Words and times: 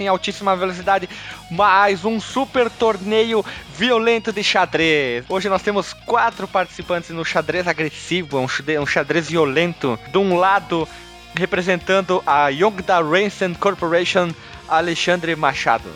em 0.00 0.08
altíssima 0.08 0.56
velocidade 0.56 1.08
mais 1.50 2.04
um 2.04 2.20
super 2.20 2.70
torneio 2.70 3.44
violento 3.76 4.32
de 4.32 4.42
xadrez. 4.42 5.24
Hoje 5.28 5.48
nós 5.48 5.62
temos 5.62 5.92
quatro 5.92 6.46
participantes 6.46 7.10
no 7.10 7.24
xadrez 7.24 7.66
agressivo, 7.66 8.38
um 8.38 8.48
xadrez, 8.48 8.80
um 8.80 8.86
xadrez 8.86 9.28
violento. 9.28 9.98
De 10.10 10.18
um 10.18 10.36
lado, 10.36 10.88
representando 11.36 12.22
a 12.26 12.48
Yongda 12.48 13.00
Ransom 13.00 13.54
Corporation, 13.54 14.30
Alexandre 14.68 15.34
Machado. 15.36 15.90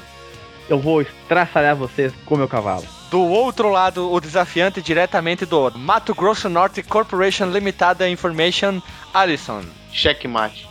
Eu 0.68 0.78
vou 0.78 1.00
estraçalhar 1.00 1.74
vocês 1.74 2.12
com 2.26 2.36
meu 2.36 2.48
cavalo. 2.48 2.84
Do 3.10 3.22
outro 3.22 3.70
lado, 3.70 4.12
o 4.12 4.20
desafiante 4.20 4.82
diretamente 4.82 5.46
do 5.46 5.70
Mato 5.78 6.14
Grosso 6.14 6.48
Norte 6.48 6.82
Corporation 6.82 7.46
Limitada 7.46 8.08
Information, 8.08 8.82
Alisson. 9.14 9.62
Checkmate. 9.90 10.68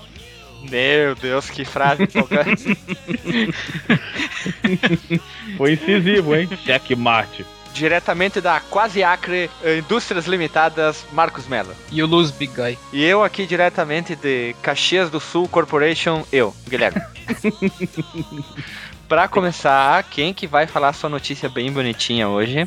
Meu 0.70 1.16
Deus, 1.16 1.50
que 1.50 1.66
frase 1.66 2.04
empolgante. 2.04 2.78
Foi 5.58 5.74
incisivo, 5.74 6.36
hein? 6.36 6.50
Checkmate. 6.66 7.46
diretamente 7.74 8.42
da 8.42 8.60
Quase 8.60 9.04
Acre 9.04 9.50
Indústrias 9.80 10.26
Limitadas, 10.26 11.06
Marcos 11.12 11.48
Mello. 11.48 11.74
E 11.92 12.02
o 12.02 12.08
Luz 12.08 12.32
Big 12.32 12.54
Guy. 12.54 12.78
E 12.92 13.04
eu 13.04 13.24
aqui 13.24 13.46
diretamente 13.46 14.16
de 14.16 14.56
Caxias 14.62 15.10
do 15.10 15.20
Sul 15.20 15.48
Corporation, 15.48 16.26
eu, 16.32 16.56
Guilherme. 16.68 17.02
Pra 19.08 19.28
começar, 19.28 20.04
quem 20.04 20.34
que 20.34 20.48
vai 20.48 20.68
falar 20.68 20.92
sua 20.94 21.10
notícia 21.10 21.48
bem 21.48 21.72
bonitinha 21.72 22.28
hoje? 22.28 22.66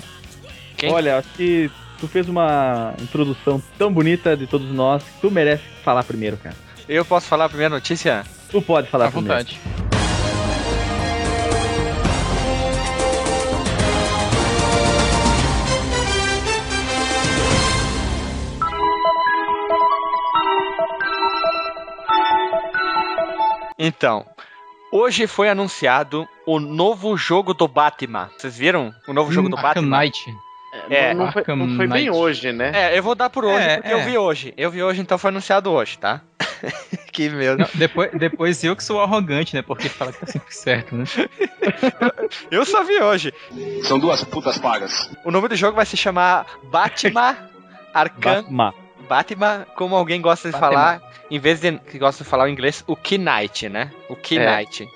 Quem? 0.76 0.90
Olha, 0.90 1.18
acho 1.18 1.28
que 1.30 1.70
tu 1.98 2.08
fez 2.08 2.26
uma 2.28 2.94
introdução 2.98 3.62
tão 3.76 3.92
bonita 3.92 4.34
de 4.34 4.46
todos 4.46 4.70
nós 4.72 5.02
que 5.02 5.20
tu 5.20 5.30
merece 5.30 5.62
falar 5.84 6.02
primeiro, 6.02 6.38
cara. 6.38 6.56
Eu 6.92 7.04
posso 7.04 7.28
falar 7.28 7.44
a 7.44 7.48
primeira 7.48 7.72
notícia? 7.72 8.24
Tu 8.50 8.60
pode 8.60 8.88
falar 8.90 9.06
À 9.06 9.10
primeiro. 9.12 9.44
vontade. 9.44 9.60
Então, 23.78 24.26
hoje 24.92 25.26
foi 25.26 25.48
anunciado 25.48 26.28
o 26.46 26.60
novo 26.60 27.16
jogo 27.16 27.54
do 27.54 27.66
Batman. 27.66 28.28
Vocês 28.36 28.56
viram 28.56 28.94
o 29.08 29.12
novo 29.12 29.32
jogo 29.32 29.48
do 29.48 29.56
Hum, 29.56 29.58
Arkham 29.58 29.82
Batman? 29.88 29.98
Knight. 29.98 30.36
É, 30.88 31.12
não, 31.14 31.24
não 31.24 31.32
foi, 31.32 31.44
não 31.56 31.76
foi 31.76 31.86
bem 31.86 32.10
hoje, 32.10 32.52
né? 32.52 32.70
É, 32.74 32.98
eu 32.98 33.02
vou 33.02 33.14
dar 33.14 33.28
por 33.28 33.44
hoje, 33.44 33.64
É, 33.64 33.76
porque 33.76 33.92
eu 33.92 33.98
é. 33.98 34.04
vi 34.04 34.18
hoje. 34.18 34.54
Eu 34.56 34.70
vi 34.70 34.82
hoje, 34.82 35.00
então 35.00 35.18
foi 35.18 35.28
anunciado 35.30 35.70
hoje, 35.70 35.98
tá? 35.98 36.20
que 37.12 37.28
merda. 37.28 37.64
Não, 37.64 37.70
depois, 37.74 38.10
depois 38.12 38.64
eu 38.64 38.76
que 38.76 38.84
sou 38.84 39.00
arrogante, 39.00 39.54
né? 39.54 39.62
Porque 39.62 39.88
fala 39.88 40.12
que 40.12 40.20
tá 40.20 40.26
sempre 40.26 40.54
certo, 40.54 40.94
né? 40.94 41.04
Eu 42.50 42.64
só 42.64 42.84
vi 42.84 43.00
hoje. 43.02 43.34
São 43.82 43.98
duas 43.98 44.22
putas 44.22 44.56
pagas. 44.58 45.10
O 45.24 45.30
nome 45.32 45.48
do 45.48 45.56
jogo 45.56 45.74
vai 45.74 45.84
se 45.84 45.96
chamar 45.96 46.46
Batman 46.70 47.36
Arkham 47.92 48.42
Batman. 48.42 48.74
Batman, 49.08 49.66
como 49.74 49.96
alguém 49.96 50.20
gosta 50.20 50.48
de 50.48 50.52
Batman. 50.52 50.68
falar, 50.68 51.12
em 51.30 51.38
vez 51.40 51.60
de 51.60 51.78
que 51.78 51.98
gosta 51.98 52.22
de 52.22 52.30
falar 52.30 52.44
o 52.44 52.48
inglês, 52.48 52.84
o 52.86 52.96
Knight, 52.96 53.68
né? 53.68 53.90
O 54.08 54.14
Knight. 54.14 54.88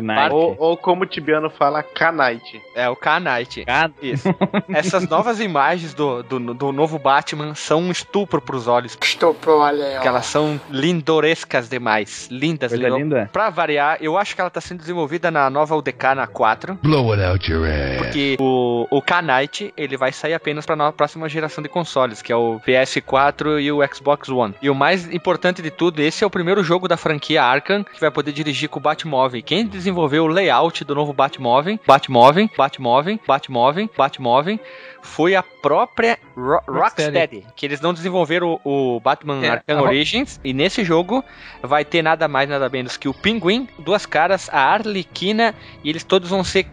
Knight. 0.00 0.32
Ou, 0.32 0.56
ou 0.58 0.76
como 0.76 1.02
o 1.02 1.06
Tibiano 1.06 1.50
fala, 1.50 1.82
Kanite. 1.82 2.62
É, 2.74 2.88
o 2.88 2.96
Knight. 2.96 3.64
Isso. 4.00 4.28
Essas 4.68 5.08
novas 5.08 5.40
imagens 5.40 5.92
do, 5.94 6.22
do, 6.22 6.54
do 6.54 6.72
novo 6.72 6.98
Batman 6.98 7.54
são 7.54 7.80
um 7.82 7.90
estupro 7.90 8.40
pros 8.40 8.66
olhos. 8.68 8.96
Estupro, 9.02 9.58
olha 9.58 9.92
Porque 9.94 10.08
elas 10.08 10.26
são 10.26 10.60
lindorescas 10.70 11.68
demais. 11.68 12.28
Lindas, 12.30 12.70
Coisa 12.72 12.84
lindo- 12.88 12.98
linda. 12.98 13.30
Pra 13.32 13.50
variar, 13.50 13.98
eu 14.00 14.16
acho 14.16 14.34
que 14.34 14.40
ela 14.40 14.50
tá 14.50 14.60
sendo 14.60 14.78
desenvolvida 14.78 15.30
na 15.30 15.50
nova 15.50 15.74
UDK 15.76 16.14
na 16.14 16.26
4. 16.26 16.78
Blow 16.82 17.12
it 17.12 17.22
out 17.22 17.50
your 17.50 17.66
ass. 17.66 17.98
Porque 17.98 18.36
o, 18.40 18.86
o 18.90 19.02
K-Knight, 19.02 19.72
ele 19.76 19.96
vai 19.96 20.12
sair 20.12 20.34
apenas 20.34 20.64
pra 20.66 20.76
nova 20.76 20.92
próxima 20.92 21.28
geração 21.28 21.62
de 21.62 21.68
consoles, 21.68 22.22
que 22.22 22.32
é 22.32 22.36
o 22.36 22.60
PS4 22.66 23.60
e 23.60 23.72
o 23.72 23.80
Xbox 23.94 24.28
One. 24.28 24.54
E 24.62 24.70
o 24.70 24.74
mais 24.74 25.12
importante 25.12 25.62
de 25.62 25.70
tudo, 25.70 26.00
esse 26.00 26.22
é 26.22 26.26
o 26.26 26.30
primeiro 26.30 26.62
jogo 26.62 26.86
da 26.86 26.96
franquia 26.96 27.42
Arkham 27.42 27.82
que 27.84 28.00
vai 28.00 28.10
poder 28.10 28.32
dirigir 28.32 28.68
com 28.68 28.78
o 28.78 28.82
Batmóvel. 28.82 29.42
Quem 29.42 29.66
desenvolveu 29.82 30.24
o 30.24 30.28
layout 30.28 30.84
do 30.84 30.94
novo 30.94 31.12
Batmóvel, 31.12 31.78
Batmóvel, 31.86 32.48
Batmóvel, 32.56 33.18
Batmóvel, 33.26 33.90
Batmóvel, 33.96 34.58
foi 35.02 35.34
a 35.34 35.42
própria 35.42 36.18
Ro- 36.36 36.60
Rocksteady. 36.68 36.78
Rocksteady, 36.78 37.46
que 37.56 37.66
eles 37.66 37.80
não 37.80 37.92
desenvolveram 37.92 38.60
o, 38.64 38.96
o 38.96 39.00
Batman 39.00 39.44
É, 39.44 39.50
Arkham 39.50 39.82
Origins, 39.82 40.40
e 40.44 40.52
nesse 40.52 40.84
jogo 40.84 41.24
vai 41.62 41.84
ter 41.84 42.02
nada 42.02 42.28
mais 42.28 42.48
nada 42.48 42.68
menos 42.68 42.96
que 42.96 43.08
o 43.08 43.14
Pinguim, 43.14 43.68
Duas 43.78 44.06
Caras, 44.06 44.48
a 44.52 44.60
Arlequina, 44.60 45.54
e 45.82 45.90
eles 45.90 46.04
todos 46.04 46.30
vão 46.30 46.44
ser 46.44 46.66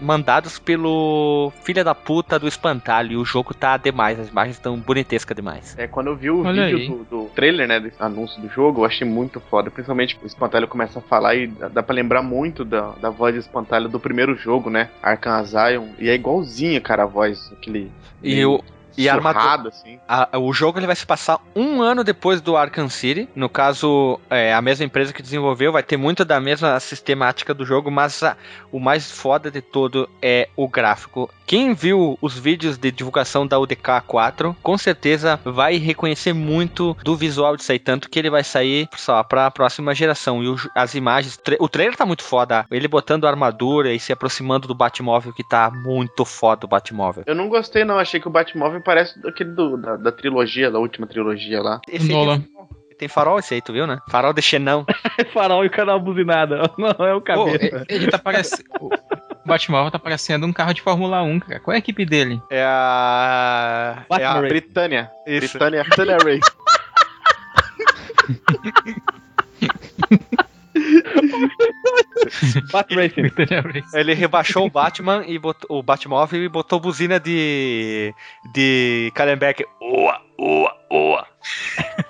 mandados 0.00 0.58
pelo 0.58 1.52
filha 1.62 1.84
da 1.84 1.94
puta 1.94 2.38
do 2.38 2.48
espantalho. 2.48 3.12
E 3.12 3.16
o 3.16 3.24
jogo 3.24 3.54
tá 3.54 3.76
demais, 3.76 4.18
as 4.18 4.28
imagens 4.28 4.56
estão 4.56 4.78
bonitescas 4.78 5.34
demais. 5.34 5.74
É, 5.78 5.86
quando 5.86 6.08
eu 6.08 6.16
vi 6.16 6.30
o 6.30 6.44
Olha 6.44 6.66
vídeo 6.66 7.04
do, 7.10 7.24
do 7.24 7.30
trailer, 7.30 7.68
né, 7.68 7.80
desse 7.80 8.02
anúncio 8.02 8.40
do 8.40 8.48
jogo, 8.48 8.80
eu 8.80 8.84
achei 8.84 9.06
muito 9.06 9.40
foda. 9.40 9.70
Principalmente 9.70 10.18
o 10.22 10.26
Espantalho 10.26 10.68
começa 10.68 10.98
a 10.98 11.02
falar 11.02 11.34
e 11.34 11.46
dá, 11.46 11.68
dá 11.68 11.82
pra 11.82 11.94
lembrar 11.94 12.22
muito 12.22 12.64
da, 12.64 12.90
da 13.00 13.10
voz 13.10 13.34
do 13.34 13.40
Espantalho 13.40 13.88
do 13.88 14.00
primeiro 14.00 14.34
jogo, 14.36 14.70
né? 14.70 14.90
Arkham 15.02 15.34
Asylum. 15.34 15.88
E 15.98 16.08
é 16.08 16.14
igualzinho, 16.14 16.80
cara, 16.80 17.04
a 17.04 17.06
voz, 17.06 17.52
aquele... 17.52 17.90
E, 18.22 18.34
meio 18.34 18.54
o, 18.54 18.64
e 18.96 19.08
a 19.08 19.14
surrado, 19.14 19.68
assim. 19.68 19.98
a- 20.08 20.28
o 20.38 20.52
jogo 20.52 20.78
ele 20.78 20.86
vai 20.86 20.96
se 20.96 21.06
passar 21.06 21.38
um 21.54 21.80
ano 21.82 22.02
depois 22.04 22.40
do 22.40 22.56
Arkham 22.56 22.88
City. 22.88 23.28
No 23.34 23.48
caso, 23.48 24.18
é, 24.30 24.52
a 24.54 24.62
mesma 24.62 24.84
empresa 24.84 25.12
que 25.12 25.22
desenvolveu 25.22 25.72
vai 25.72 25.82
ter 25.82 25.96
muito 25.96 26.24
da 26.24 26.40
mesma 26.40 26.78
sistemática 26.80 27.52
do 27.54 27.64
jogo, 27.64 27.90
mas 27.90 28.22
a- 28.22 28.36
o 28.70 28.78
mais 28.80 29.10
foda 29.10 29.50
de 29.50 29.60
todo 29.60 30.08
é 30.20 30.48
o 30.56 30.68
gráfico. 30.68 31.30
Quem 31.46 31.74
viu 31.74 32.16
os 32.22 32.38
vídeos 32.38 32.78
de 32.78 32.90
divulgação 32.90 33.46
da 33.46 33.58
UDK 33.58 34.00
4, 34.06 34.56
com 34.62 34.78
certeza 34.78 35.38
vai 35.44 35.76
reconhecer 35.76 36.32
muito 36.32 36.96
do 37.04 37.14
visual 37.16 37.56
disso 37.56 37.72
aí, 37.72 37.78
tanto 37.78 38.08
que 38.08 38.18
ele 38.18 38.30
vai 38.30 38.42
sair 38.42 38.88
só 38.96 39.22
pra 39.22 39.50
próxima 39.50 39.94
geração. 39.94 40.42
E 40.42 40.48
o 40.48 40.56
as 40.74 40.94
imagens, 40.94 41.38
o 41.58 41.68
trailer 41.68 41.96
tá 41.96 42.06
muito 42.06 42.22
foda. 42.22 42.64
Ele 42.70 42.88
botando 42.88 43.26
a 43.26 43.28
armadura 43.30 43.92
e 43.92 43.98
se 44.00 44.12
aproximando 44.12 44.66
do 44.68 44.74
Batmóvel, 44.74 45.32
que 45.32 45.42
tá 45.46 45.70
muito 45.70 46.24
foda 46.24 46.64
o 46.64 46.68
Batmóvel. 46.68 47.24
Eu 47.26 47.34
não 47.34 47.48
gostei, 47.48 47.84
não. 47.84 47.98
Achei 47.98 48.20
que 48.20 48.28
o 48.28 48.30
Batmóvel 48.30 48.80
parece 48.82 49.18
aquele 49.26 49.50
do, 49.52 49.76
da, 49.76 49.96
da 49.96 50.12
trilogia, 50.12 50.70
da 50.70 50.78
última 50.78 51.06
trilogia 51.06 51.60
lá. 51.62 51.80
Esse 51.88 52.10
Nolan. 52.10 52.40
tem- 52.98 53.08
farol 53.08 53.38
esse 53.40 53.54
aí, 53.54 53.60
tu 53.60 53.72
viu, 53.72 53.84
né? 53.86 53.98
Farol 54.08 54.32
de 54.32 54.40
xenão. 54.42 54.86
farol 55.34 55.64
e 55.64 55.66
o 55.66 55.70
canal 55.70 55.98
buzinada. 55.98 56.70
Não, 56.78 57.04
é 57.06 57.12
o 57.14 57.20
Pô, 57.20 57.22
cabeça. 57.22 57.84
ele, 57.88 58.06
tá 58.08 58.18
parecendo. 58.18 58.62
O 58.74 58.90
Batmóvel 59.48 59.90
tá 59.90 59.98
parecendo 59.98 60.46
um 60.46 60.52
carro 60.52 60.72
de 60.72 60.80
Fórmula 60.82 61.20
1, 61.22 61.40
cara. 61.40 61.58
Qual 61.60 61.72
é 61.72 61.76
a 61.76 61.80
equipe 61.80 62.04
dele? 62.06 62.40
É 62.48 62.62
a. 62.64 64.04
É 64.04 64.08
Batman 64.08 64.28
a 64.28 64.40
Ray. 64.40 64.48
Britânia. 64.50 65.10
Isso. 65.26 65.58
Britânia, 65.58 65.82
Britânia 65.82 66.16
Race. 66.18 66.52
Bat 72.72 72.94
Racing. 72.94 73.30
Ele 73.94 74.14
rebaixou 74.14 74.66
o 74.66 74.70
Batman 74.70 75.24
e 75.26 75.38
botou, 75.38 75.78
o 75.78 75.82
Batmóvel 75.82 76.42
e 76.44 76.48
botou 76.48 76.80
buzina 76.80 77.18
de. 77.20 78.14
de 78.52 79.12
Kallenbeck. 79.14 79.64
Oa, 79.80 80.20
oa, 80.38 80.76
oa. 80.90 81.26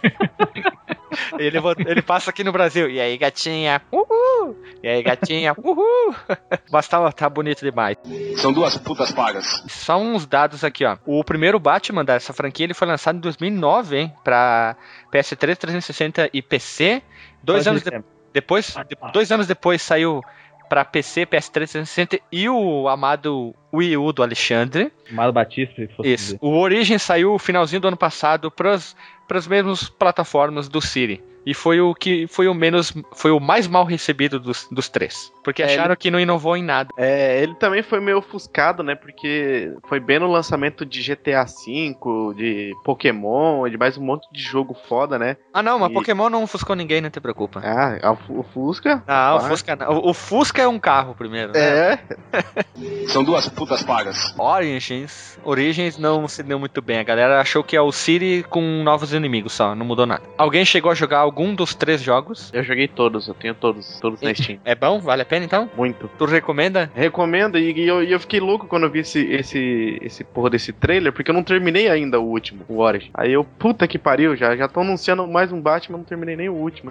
ele, 1.38 1.58
ele 1.86 2.02
passa 2.02 2.30
aqui 2.30 2.44
no 2.44 2.52
Brasil. 2.52 2.88
E 2.90 3.00
aí, 3.00 3.16
gatinha? 3.16 3.80
Uhul! 3.90 4.56
E 4.82 4.88
aí, 4.88 5.02
gatinha? 5.02 5.54
Uhul! 5.56 6.14
Mas 6.70 6.88
tá, 6.88 7.10
tá 7.12 7.28
bonito 7.28 7.60
demais. 7.60 7.96
São 8.36 8.52
duas 8.52 8.76
putas 8.76 9.10
pagas. 9.12 9.62
Só 9.68 9.98
uns 9.98 10.26
dados 10.26 10.64
aqui, 10.64 10.84
ó. 10.84 10.96
O 11.06 11.24
primeiro 11.24 11.58
Batman 11.58 12.04
dessa 12.04 12.32
franquia 12.32 12.64
ele 12.64 12.74
foi 12.74 12.86
lançado 12.88 13.16
em 13.16 13.20
2009, 13.20 13.96
hein? 13.96 14.12
Pra 14.22 14.76
PS3, 15.12 15.56
360 15.56 16.30
e 16.32 16.42
PC. 16.42 17.02
Dois 17.42 17.64
Faz 17.64 17.66
anos 17.68 17.82
esse 17.82 17.90
de- 17.90 17.96
tempo. 17.96 18.11
Depois, 18.32 18.74
de- 18.88 19.12
dois 19.12 19.30
anos 19.32 19.46
depois 19.46 19.82
saiu 19.82 20.22
pra 20.68 20.84
PC, 20.84 21.26
PS3, 21.26 21.50
360 21.50 22.18
e 22.32 22.48
o 22.48 22.88
amado 22.88 23.54
Wii 23.72 23.96
U 23.98 24.10
do 24.12 24.22
Alexandre. 24.22 24.90
Amado 25.10 25.32
Batista, 25.32 25.74
se 25.74 25.88
fosse 25.88 26.08
Isso. 26.12 26.24
dizer. 26.24 26.38
O 26.40 26.56
Origin 26.58 26.96
saiu 26.98 27.32
no 27.32 27.38
finalzinho 27.38 27.80
do 27.80 27.88
ano 27.88 27.96
passado 27.96 28.50
pras, 28.50 28.96
pras 29.28 29.46
mesmas 29.46 29.88
plataformas 29.90 30.68
do 30.68 30.80
Siri. 30.80 31.22
E 31.44 31.54
foi 31.54 31.80
o 31.80 31.94
que 31.94 32.26
foi 32.28 32.46
o 32.48 32.54
menos. 32.54 32.92
Foi 33.12 33.30
o 33.30 33.40
mais 33.40 33.66
mal 33.66 33.84
recebido 33.84 34.38
dos, 34.38 34.66
dos 34.70 34.88
três. 34.88 35.32
Porque 35.42 35.62
É, 35.62 35.66
acharam 35.66 35.96
que 35.96 36.10
não 36.10 36.20
inovou 36.20 36.56
em 36.56 36.62
nada. 36.62 36.90
É, 36.96 37.42
ele 37.42 37.54
também 37.56 37.82
foi 37.82 38.00
meio 38.00 38.18
ofuscado, 38.18 38.82
né? 38.82 38.94
Porque 38.94 39.74
foi 39.88 39.98
bem 39.98 40.18
no 40.20 40.30
lançamento 40.30 40.86
de 40.86 41.02
GTA 41.02 41.44
V, 41.44 41.96
de 42.36 42.72
Pokémon, 42.84 43.68
de 43.68 43.76
mais 43.76 43.98
um 43.98 44.02
monte 44.04 44.26
de 44.32 44.40
jogo 44.40 44.76
foda, 44.88 45.18
né? 45.18 45.36
Ah, 45.52 45.62
não, 45.62 45.78
mas 45.80 45.90
E- 45.90 45.94
Pokémon 45.94 46.30
não 46.30 46.44
ofuscou 46.44 46.76
ninguém, 46.76 47.00
não 47.00 47.10
te 47.10 47.20
preocupa. 47.20 47.60
Ah, 47.64 48.12
o 48.28 48.40
o 48.40 48.42
Fusca. 48.44 49.02
Ah, 49.06 49.34
o. 49.36 49.40
Fusca 49.48 49.74
não. 49.76 49.88
O- 49.90 50.10
O 50.10 50.14
Fusca 50.14 50.62
é 50.62 50.68
um 50.68 50.78
carro 50.78 51.14
primeiro, 51.14 51.52
né? 51.52 51.60
É, 51.94 51.98
São 53.08 53.22
duas 53.24 53.48
putas 53.48 53.82
pagas. 53.82 54.32
Origins, 54.38 55.38
Origins 55.44 55.98
não 55.98 56.26
se 56.28 56.42
deu 56.42 56.58
muito 56.58 56.80
bem. 56.80 56.98
A 56.98 57.02
galera 57.02 57.40
achou 57.40 57.62
que 57.64 57.76
é 57.76 57.80
o 57.80 57.90
City 57.92 58.44
com 58.48 58.60
novos 58.82 59.12
inimigos 59.12 59.52
só, 59.52 59.74
não 59.74 59.84
mudou 59.86 60.06
nada. 60.06 60.22
Alguém 60.38 60.64
chegou 60.64 60.90
a 60.90 60.94
jogar 60.94 61.20
algum 61.32 61.54
dos 61.54 61.74
três 61.74 62.02
jogos. 62.02 62.50
Eu 62.52 62.62
joguei 62.62 62.86
todos, 62.86 63.26
eu 63.26 63.32
tenho 63.34 63.54
todos, 63.54 63.98
todos 64.00 64.20
na 64.20 64.34
Steam. 64.34 64.58
É 64.66 64.74
bom? 64.74 65.00
Vale 65.00 65.22
a 65.22 65.24
pena 65.24 65.46
então? 65.46 65.68
Muito. 65.74 66.08
Tu 66.18 66.24
recomenda? 66.26 66.90
Recomendo, 66.94 67.58
e, 67.58 67.72
e 67.72 67.88
eu, 67.88 68.02
e 68.04 68.12
eu 68.12 68.20
fiquei 68.20 68.38
louco 68.38 68.66
quando 68.66 68.82
eu 68.84 68.90
vi 68.90 68.98
esse, 68.98 69.24
esse, 69.32 69.98
esse 70.02 70.22
porra 70.24 70.50
desse 70.50 70.72
trailer, 70.74 71.10
porque 71.12 71.30
eu 71.30 71.34
não 71.34 71.42
terminei 71.42 71.88
ainda 71.88 72.20
o 72.20 72.24
último, 72.24 72.64
o 72.68 72.78
Origin. 72.80 73.10
Aí 73.14 73.32
eu, 73.32 73.42
puta 73.44 73.88
que 73.88 73.98
pariu, 73.98 74.36
já 74.36 74.54
já 74.54 74.68
tô 74.68 74.80
anunciando 74.80 75.26
mais 75.26 75.50
um 75.50 75.60
Batman, 75.60 75.98
não 75.98 76.04
terminei 76.04 76.36
nem 76.36 76.48
o 76.50 76.54
último. 76.54 76.90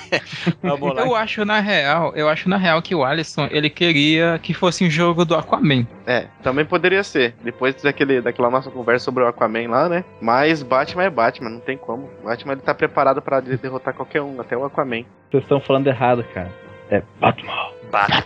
Vamos 0.62 0.94
lá. 0.94 1.02
Eu 1.02 1.14
acho 1.14 1.44
na 1.44 1.60
real, 1.60 2.12
eu 2.16 2.28
acho 2.28 2.48
na 2.48 2.56
real 2.56 2.80
que 2.80 2.94
o 2.94 3.04
Alisson, 3.04 3.48
ele 3.50 3.68
queria 3.68 4.38
que 4.42 4.54
fosse 4.54 4.84
um 4.84 4.90
jogo 4.90 5.24
do 5.24 5.34
Aquaman. 5.34 5.86
é, 6.06 6.26
também 6.42 6.64
poderia 6.64 7.02
ser. 7.04 7.34
Depois 7.42 7.74
daquele, 7.82 8.20
daquela 8.20 8.50
nossa 8.50 8.70
conversa 8.70 9.04
sobre 9.04 9.22
o 9.22 9.26
Aquaman 9.26 9.68
lá, 9.68 9.88
né? 9.88 10.04
Mas 10.20 10.62
Batman 10.62 11.04
é 11.04 11.10
Batman, 11.10 11.50
não 11.50 11.60
tem 11.60 11.76
como. 11.76 12.08
Batman 12.24 12.52
ele 12.54 12.62
tá 12.62 12.74
preparado 12.74 13.20
pra 13.20 13.40
de- 13.40 13.56
derrotar 13.74 13.94
qualquer 13.94 14.22
um, 14.22 14.40
até 14.40 14.56
o 14.56 14.64
Aquaman. 14.64 15.04
Vocês 15.30 15.42
estão 15.42 15.60
falando 15.60 15.86
errado, 15.88 16.24
cara. 16.32 16.50
É 16.90 17.02
Batman. 17.18 17.52
Batman. 17.90 18.22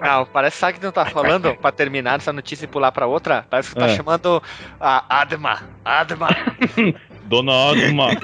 Não, 0.00 0.26
parece 0.26 0.56
sabe 0.58 0.78
que 0.78 0.84
não 0.84 0.92
tá 0.92 1.04
falando 1.06 1.54
pra 1.56 1.72
terminar 1.72 2.16
essa 2.18 2.32
notícia 2.32 2.64
e 2.64 2.68
pular 2.68 2.92
pra 2.92 3.06
outra. 3.06 3.44
Parece 3.50 3.70
que 3.70 3.76
tá 3.76 3.86
É. 3.86 3.96
chamando 3.96 4.42
a 4.80 5.20
Adma. 5.20 5.60
Adma. 5.84 6.28
Dona 7.24 7.52
Adma. 7.72 8.08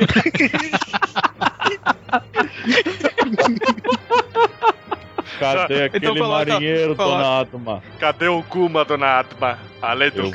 Cadê 5.39 5.85
aquele 5.85 6.07
Então 6.07 6.17
coloca- 6.17 6.51
marinheiro, 6.53 6.97
coloca- 6.97 7.45
Dona? 7.51 7.83
Cadê 7.99 8.29
o 8.29 8.43
Kuma, 8.43 8.85
dona 8.85 9.19
Adma? 9.21 9.59
Além 9.81 10.11
Eu 10.15 10.25
vou- 10.25 10.33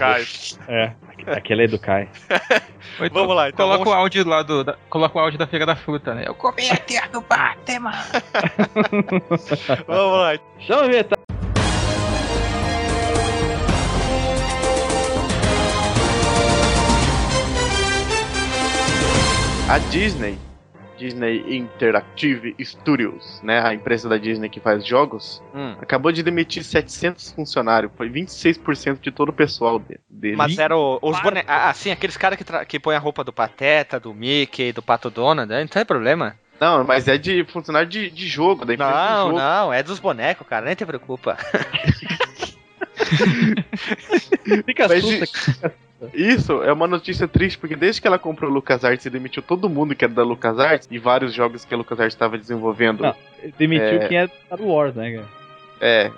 É, 0.67 0.94
aquele 1.27 1.63
é 1.63 1.67
do 1.67 1.79
Kai. 1.79 2.09
Então, 2.99 3.09
Vamos 3.13 3.35
lá, 3.35 3.49
então 3.49 3.65
Coloca 3.65 3.83
vamos- 3.83 3.94
o 3.94 4.01
áudio 4.01 4.27
lá 4.27 4.44
do. 4.44 4.63
Da, 4.63 4.75
coloca 4.89 5.17
o 5.17 5.21
áudio 5.21 5.39
da 5.39 5.47
Feira 5.47 5.65
da 5.65 5.75
Fruta, 5.75 6.13
né? 6.13 6.23
Eu 6.25 6.33
comi 6.35 6.69
a 6.69 6.77
terra 6.77 7.07
do 7.07 7.21
Batman. 7.21 7.91
Vamos 9.88 10.17
lá. 10.19 10.38
Chama 10.59 10.83
a 10.83 10.88
vinheta. 10.88 11.17
A 19.69 19.79
Disney, 19.91 20.38
Disney 20.97 21.57
Interactive 21.57 22.55
Studios, 22.63 23.39
né? 23.44 23.61
A 23.61 23.73
empresa 23.73 24.09
da 24.09 24.17
Disney 24.17 24.49
que 24.49 24.59
faz 24.59 24.85
jogos, 24.85 25.41
Hum. 25.53 25.75
acabou 25.79 26.11
de 26.11 26.23
demitir 26.23 26.63
700 26.63 27.31
funcionários. 27.31 27.91
Foi 27.95 28.09
26% 28.09 28.99
de 29.01 29.11
todo 29.11 29.29
o 29.29 29.33
pessoal 29.33 29.79
de- 29.79 29.99
dele. 30.09 30.35
Mas 30.35 30.57
era 30.57 30.75
o- 30.75 30.99
os 31.01 31.19
bonecos. 31.21 31.49
Ah, 31.51 31.73
sim, 31.73 31.91
aqueles 31.91 32.17
caras 32.17 32.38
que, 32.38 32.44
tra- 32.44 32.65
que 32.65 32.79
põem 32.79 32.95
a 32.95 32.99
roupa 32.99 33.23
do 33.23 33.31
Pateta, 33.31 33.99
do 33.99 34.13
Mickey, 34.13 34.71
do 34.73 34.81
Pato 34.81 35.09
Donald, 35.09 35.49
né? 35.49 35.61
não 35.61 35.67
tem 35.67 35.85
problema. 35.85 36.35
Não, 36.59 36.83
mas 36.83 37.07
é 37.07 37.17
de 37.19 37.43
funcionário 37.45 37.88
de, 37.88 38.09
de 38.09 38.27
jogo, 38.27 38.65
da 38.65 38.73
empresa 38.73 38.91
de 38.91 38.97
Não, 38.97 39.25
jogo. 39.27 39.38
não, 39.38 39.71
é 39.73 39.83
dos 39.83 40.00
bonecos, 40.00 40.47
cara, 40.47 40.65
nem 40.65 40.73
te 40.75 40.85
preocupa. 40.85 41.38
Fica 44.65 44.88
Mas 44.88 45.03
assusta. 45.03 45.73
Isso 46.13 46.63
é 46.63 46.71
uma 46.71 46.88
notícia 46.88 47.27
triste, 47.27 47.57
porque 47.57 47.75
desde 47.75 48.01
que 48.01 48.07
ela 48.07 48.19
comprou 48.19 48.49
o 48.49 48.53
LucasArts 48.53 49.05
e 49.05 49.09
demitiu 49.09 49.41
todo 49.41 49.69
mundo 49.69 49.95
que 49.95 50.05
era 50.05 50.13
da 50.13 50.23
LucasArts, 50.23 50.88
e 50.91 50.97
vários 50.99 51.33
jogos 51.33 51.65
que 51.65 51.73
a 51.73 51.77
LucasArts 51.77 52.13
estava 52.13 52.38
desenvolvendo. 52.38 53.01
Não. 53.01 53.15
Demitiu 53.57 54.01
É. 54.01 54.07
quem 54.07 54.17
é 54.17 54.27
Star 54.27 54.61
Wars, 54.61 54.95
né, 54.95 55.13
cara? 55.13 55.27
É, 55.79 56.11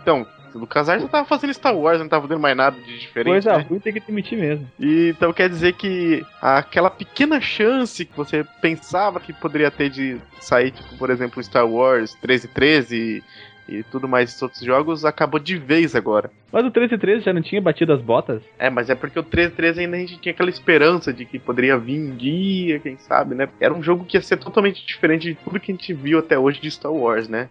então, 0.00 0.26
o 0.54 0.58
LucasArts 0.58 1.02
não 1.02 1.08
tava 1.08 1.24
fazendo 1.24 1.52
Star 1.54 1.76
Wars, 1.76 2.00
não 2.00 2.08
tava 2.08 2.26
fazendo 2.26 2.40
mais 2.40 2.56
nada 2.56 2.76
de 2.80 2.98
diferente. 2.98 3.32
Coisa 3.32 3.58
né? 3.58 3.66
ruim 3.68 3.78
tem 3.78 3.92
que 3.92 4.00
demitir 4.00 4.38
mesmo. 4.38 4.68
E, 4.78 5.10
então 5.10 5.32
quer 5.32 5.48
dizer 5.48 5.74
que 5.74 6.24
aquela 6.40 6.90
pequena 6.90 7.40
chance 7.40 8.04
que 8.04 8.16
você 8.16 8.44
pensava 8.60 9.20
que 9.20 9.32
poderia 9.32 9.70
ter 9.70 9.90
de 9.90 10.18
sair, 10.40 10.70
tipo, 10.70 10.96
por 10.96 11.10
exemplo, 11.10 11.42
Star 11.42 11.68
Wars 11.68 12.12
1313 12.14 13.22
e, 13.68 13.82
tudo 13.82 14.08
mais 14.08 14.30
esses 14.30 14.40
outros 14.42 14.62
jogos, 14.62 15.04
acabou 15.04 15.38
de 15.38 15.56
vez 15.58 15.94
agora. 15.94 16.30
Mas 16.50 16.62
o 16.62 16.64
1313 16.66 17.24
já 17.24 17.32
não 17.32 17.42
tinha 17.42 17.60
batido 17.60 17.92
as 17.92 18.00
botas? 18.00 18.42
É, 18.58 18.70
mas 18.70 18.88
é 18.90 18.94
porque 18.94 19.18
o 19.18 19.22
1313 19.22 19.80
ainda 19.80 19.96
a 19.96 20.00
gente 20.00 20.18
tinha 20.18 20.32
aquela 20.32 20.48
esperança 20.50 21.12
de 21.12 21.24
que 21.24 21.38
poderia 21.38 21.76
vir 21.78 22.00
um 22.00 22.16
dia, 22.16 22.78
quem 22.78 22.96
sabe, 22.98 23.34
né? 23.34 23.48
Era 23.60 23.74
um 23.74 23.82
jogo 23.82 24.04
que 24.04 24.16
ia 24.16 24.22
ser 24.22 24.38
totalmente 24.38 24.84
diferente 24.86 25.28
de 25.28 25.34
tudo 25.34 25.60
que 25.60 25.70
a 25.70 25.74
gente 25.74 25.92
viu 25.92 26.18
até 26.18 26.38
hoje 26.38 26.60
de 26.60 26.70
Star 26.70 26.92
Wars, 26.92 27.28
né? 27.28 27.48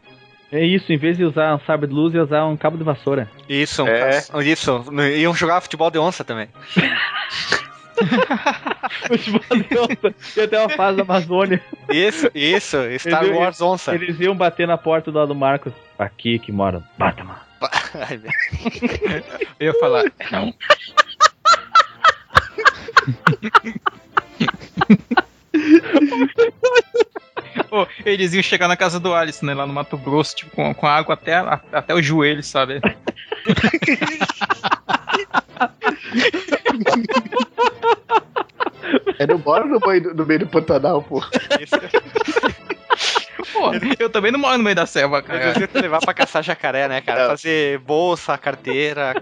É 0.52 0.64
isso, 0.66 0.92
em 0.94 0.98
vez 0.98 1.18
de 1.18 1.26
usar 1.26 1.54
um 1.56 1.60
sabre 1.60 1.88
de 1.88 1.94
luz, 1.94 2.14
ia 2.14 2.24
usar 2.24 2.46
um 2.46 2.56
cabo 2.56 2.78
de 2.78 2.84
vassoura. 2.84 3.30
Isso, 3.50 3.86
É. 3.86 4.24
isso. 4.46 4.82
Iam 5.18 5.36
jogar 5.36 5.60
futebol 5.60 5.92
de 5.92 6.00
onça 6.00 6.24
também. 6.24 6.48
Futebol 9.08 9.42
de 9.58 9.78
onça. 9.80 10.16
Tem 10.36 10.44
até 10.44 10.60
uma 10.60 10.70
fase 10.70 10.98
da 10.98 11.04
Amazônia. 11.04 11.62
Isso, 11.90 12.30
isso, 12.34 12.78
Star 13.00 13.24
Ele- 13.24 13.34
Wars 13.34 13.60
onça. 13.62 13.94
Eles 13.96 14.20
iam 14.20 14.36
bater 14.36 14.68
na 14.68 14.78
porta 14.78 15.12
do 15.12 15.18
lado 15.18 15.30
do 15.30 15.36
Marcos. 15.36 15.74
Aqui 15.98 16.38
que 16.40 16.52
mora 16.52 16.84
Batman. 16.98 17.38
Eu 19.60 19.74
ia 19.74 19.80
falar, 19.80 20.04
não. 20.32 20.54
Pô, 27.70 27.88
eles 28.06 28.34
iam 28.34 28.44
chegar 28.44 28.68
na 28.68 28.78
casa 28.78 29.00
do 29.00 29.14
Alice, 29.14 29.44
né? 29.44 29.54
Lá 29.54 29.66
no 29.66 29.74
Mato 29.74 29.98
Grosso, 29.98 30.36
tipo, 30.36 30.56
com, 30.56 30.74
com 30.74 30.88
água 30.88 31.16
até, 31.16 31.36
a- 31.36 31.60
até 31.72 31.94
o 31.94 32.02
joelho, 32.02 32.44
sabe? 32.44 32.80
É 39.20 39.26
no 39.28 39.38
bora 39.38 39.66
no 39.66 39.80
meio 39.80 40.04
do, 40.04 40.14
no 40.14 40.26
meio 40.26 40.40
do 40.42 40.48
Pantanal, 40.48 41.02
pô. 41.02 41.22
Isso. 43.42 43.52
Pô, 43.54 43.72
eu 44.00 44.10
também 44.10 44.32
não 44.32 44.40
moro 44.40 44.58
no 44.58 44.64
meio 44.64 44.76
da 44.76 44.86
selva, 44.86 45.22
cara. 45.22 45.46
Eles 45.46 45.58
iam 45.58 45.68
te 45.68 45.80
levar 45.80 46.00
pra 46.00 46.14
caçar 46.14 46.44
jacaré, 46.44 46.88
né, 46.88 47.02
cara? 47.02 47.22
É. 47.24 47.28
Fazer 47.28 47.80
bolsa, 47.80 48.38
carteira. 48.38 49.22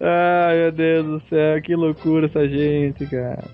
Ai, 0.00 0.56
meu 0.56 0.72
Deus 0.72 1.06
do 1.06 1.22
céu, 1.28 1.62
que 1.62 1.74
loucura 1.74 2.26
essa 2.26 2.48
gente, 2.48 3.06
cara. 3.06 3.44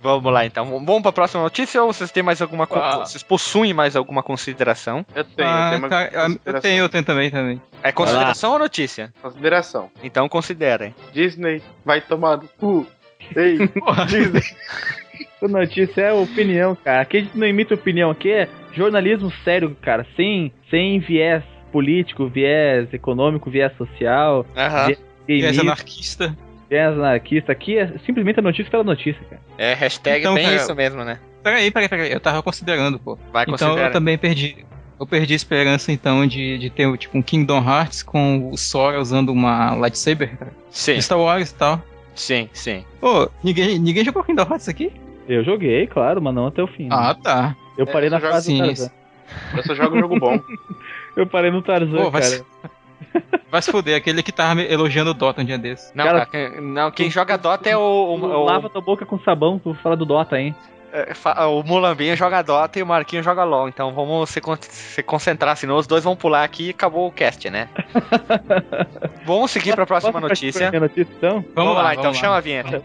Vamos 0.00 0.30
lá, 0.30 0.44
então. 0.44 0.66
Vamos 0.84 1.00
pra 1.00 1.12
próxima 1.12 1.42
notícia 1.42 1.82
ou 1.82 1.90
vocês 1.90 2.10
têm 2.10 2.22
mais 2.22 2.42
alguma... 2.42 2.68
Ah. 2.70 2.98
Vocês 2.98 3.22
possuem 3.22 3.72
mais 3.72 3.96
alguma 3.96 4.22
consideração? 4.22 5.04
Eu 5.14 5.24
tenho, 5.24 5.48
eu 5.48 5.54
Ah, 5.54 5.68
tenho 5.70 5.78
uma 5.78 5.88
cara, 5.88 6.10
eu 6.44 6.60
tenho, 6.60 6.84
eu 6.84 6.88
tenho 6.90 7.04
também, 7.04 7.30
também. 7.30 7.62
É 7.82 7.90
consideração 7.90 8.52
ou 8.52 8.58
notícia? 8.58 9.12
Consideração. 9.22 9.90
Então 10.02 10.28
considerem. 10.28 10.94
Disney 11.12 11.62
vai 11.86 12.02
tomar 12.02 12.36
no 12.36 12.48
cu. 12.60 12.86
Ei. 13.34 13.56
Disney. 14.06 14.42
Essa 15.44 15.48
notícia 15.48 16.00
é 16.00 16.12
opinião, 16.12 16.74
cara. 16.74 17.02
Aqui 17.02 17.18
a 17.18 17.20
gente 17.20 17.36
não 17.36 17.46
imita 17.46 17.74
opinião, 17.74 18.10
aqui 18.10 18.30
é 18.30 18.48
jornalismo 18.72 19.30
sério, 19.44 19.76
cara. 19.82 20.06
Sem, 20.16 20.50
sem 20.70 20.98
viés 21.00 21.44
político, 21.70 22.26
viés 22.28 22.92
econômico, 22.94 23.50
viés 23.50 23.76
social, 23.76 24.46
Aham. 24.56 24.92
E 25.28 25.34
és 25.34 25.40
viés, 25.42 25.58
anarquista. 25.58 26.34
viés 26.70 26.94
anarquista. 26.94 27.52
Aqui 27.52 27.76
é 27.76 27.92
simplesmente 28.06 28.38
a 28.38 28.42
notícia 28.42 28.70
pela 28.70 28.84
notícia, 28.84 29.20
cara. 29.28 29.42
É, 29.58 29.74
hashtag 29.74 30.20
Então, 30.20 30.34
bem 30.34 30.44
cara, 30.44 30.56
isso 30.56 30.74
mesmo, 30.74 31.04
né? 31.04 31.18
Peraí, 31.42 31.70
peraí, 31.70 31.88
peraí. 31.90 32.12
Eu 32.12 32.20
tava 32.20 32.42
considerando, 32.42 32.98
pô. 32.98 33.18
Vai 33.30 33.44
Então 33.46 33.78
eu 33.78 33.92
também 33.92 34.16
perdi. 34.16 34.64
Eu 34.98 35.06
perdi 35.06 35.34
a 35.34 35.36
esperança, 35.36 35.92
então, 35.92 36.26
de, 36.26 36.56
de 36.56 36.70
ter 36.70 36.96
tipo 36.96 37.18
um 37.18 37.22
Kingdom 37.22 37.62
Hearts 37.62 38.02
com 38.02 38.48
o 38.50 38.56
Sora 38.56 38.98
usando 38.98 39.30
uma 39.30 39.74
lightsaber, 39.74 40.38
cara. 40.38 40.52
Sim, 40.70 40.98
Star 41.02 41.18
Wars 41.18 41.50
e 41.50 41.54
tal. 41.54 41.82
sim, 42.14 42.48
sim. 42.52 42.84
Pô, 42.98 43.28
ninguém, 43.42 43.78
ninguém 43.78 44.04
jogou 44.04 44.22
Kingdom 44.24 44.46
Hearts 44.48 44.68
aqui? 44.68 44.92
Eu 45.28 45.42
joguei, 45.44 45.86
claro, 45.86 46.20
mas 46.22 46.34
não 46.34 46.46
até 46.46 46.62
o 46.62 46.66
fim. 46.66 46.84
né? 46.88 46.96
Ah, 46.96 47.14
tá. 47.14 47.56
Eu 47.78 47.86
parei 47.86 48.08
É, 48.08 48.10
na 48.10 48.20
fase 48.20 48.52
do 48.52 48.56
sim, 48.56 48.64
Tarzan. 48.64 48.90
Eu 49.56 49.62
só 49.64 49.74
jogo 49.74 49.98
jogo 49.98 50.18
bom. 50.18 50.38
Eu 51.16 51.26
parei 51.26 51.50
no 51.50 51.62
Tarzan, 51.62 51.96
Pô, 51.96 52.10
vai 52.10 52.20
cara. 52.22 52.34
se- 52.34 52.44
Vai 53.50 53.62
se 53.62 53.70
fuder, 53.70 53.96
aquele 53.96 54.22
que 54.22 54.32
tava 54.32 54.62
elogiando 54.62 55.10
o 55.10 55.14
Dota 55.14 55.40
um 55.42 55.44
dia 55.44 55.56
desse. 55.58 55.96
Não, 55.96 56.04
Cara, 56.04 56.26
cara, 56.26 56.50
quem, 56.50 56.60
não, 56.60 56.90
quem 56.90 57.08
joga 57.10 57.38
Dota 57.38 57.68
é 57.70 57.76
o, 57.76 57.80
o, 57.80 58.14
o, 58.20 58.44
Lava 58.44 58.68
tua 58.68 58.80
boca 58.80 59.06
com 59.06 59.18
sabão, 59.20 59.58
tu 59.58 59.74
fala 59.74 59.96
do 59.96 60.04
Dota, 60.04 60.38
hein? 60.40 60.54
é, 60.92 61.12
o 61.46 61.62
Mulambinho 61.62 62.16
joga 62.16 62.42
Dota 62.42 62.78
e 62.78 62.82
o 62.82 62.86
Marquinho 62.86 63.22
joga 63.22 63.44
LOL. 63.44 63.68
Então 63.68 63.92
vamos 63.92 64.30
se, 64.30 64.40
con- 64.40 64.56
se 64.60 65.02
concentrar, 65.04 65.56
senão 65.56 65.76
os 65.76 65.86
dois 65.86 66.02
vão 66.04 66.16
pular 66.16 66.42
aqui 66.44 66.66
e 66.66 66.70
acabou 66.70 67.06
o 67.08 67.12
cast, 67.12 67.48
né? 67.50 67.68
vamos 69.24 69.50
seguir 69.50 69.74
pra 69.74 69.86
próxima 69.86 70.12
Posso 70.12 70.26
partir 70.26 70.46
notícia. 70.46 70.80
notícia, 70.80 71.12
então? 71.16 71.44
Vamos, 71.54 71.74
lá, 71.74 71.92
então 71.92 72.04
vamos 72.04 72.18
chama 72.18 72.36
a 72.36 72.40
vinheta. 72.40 72.82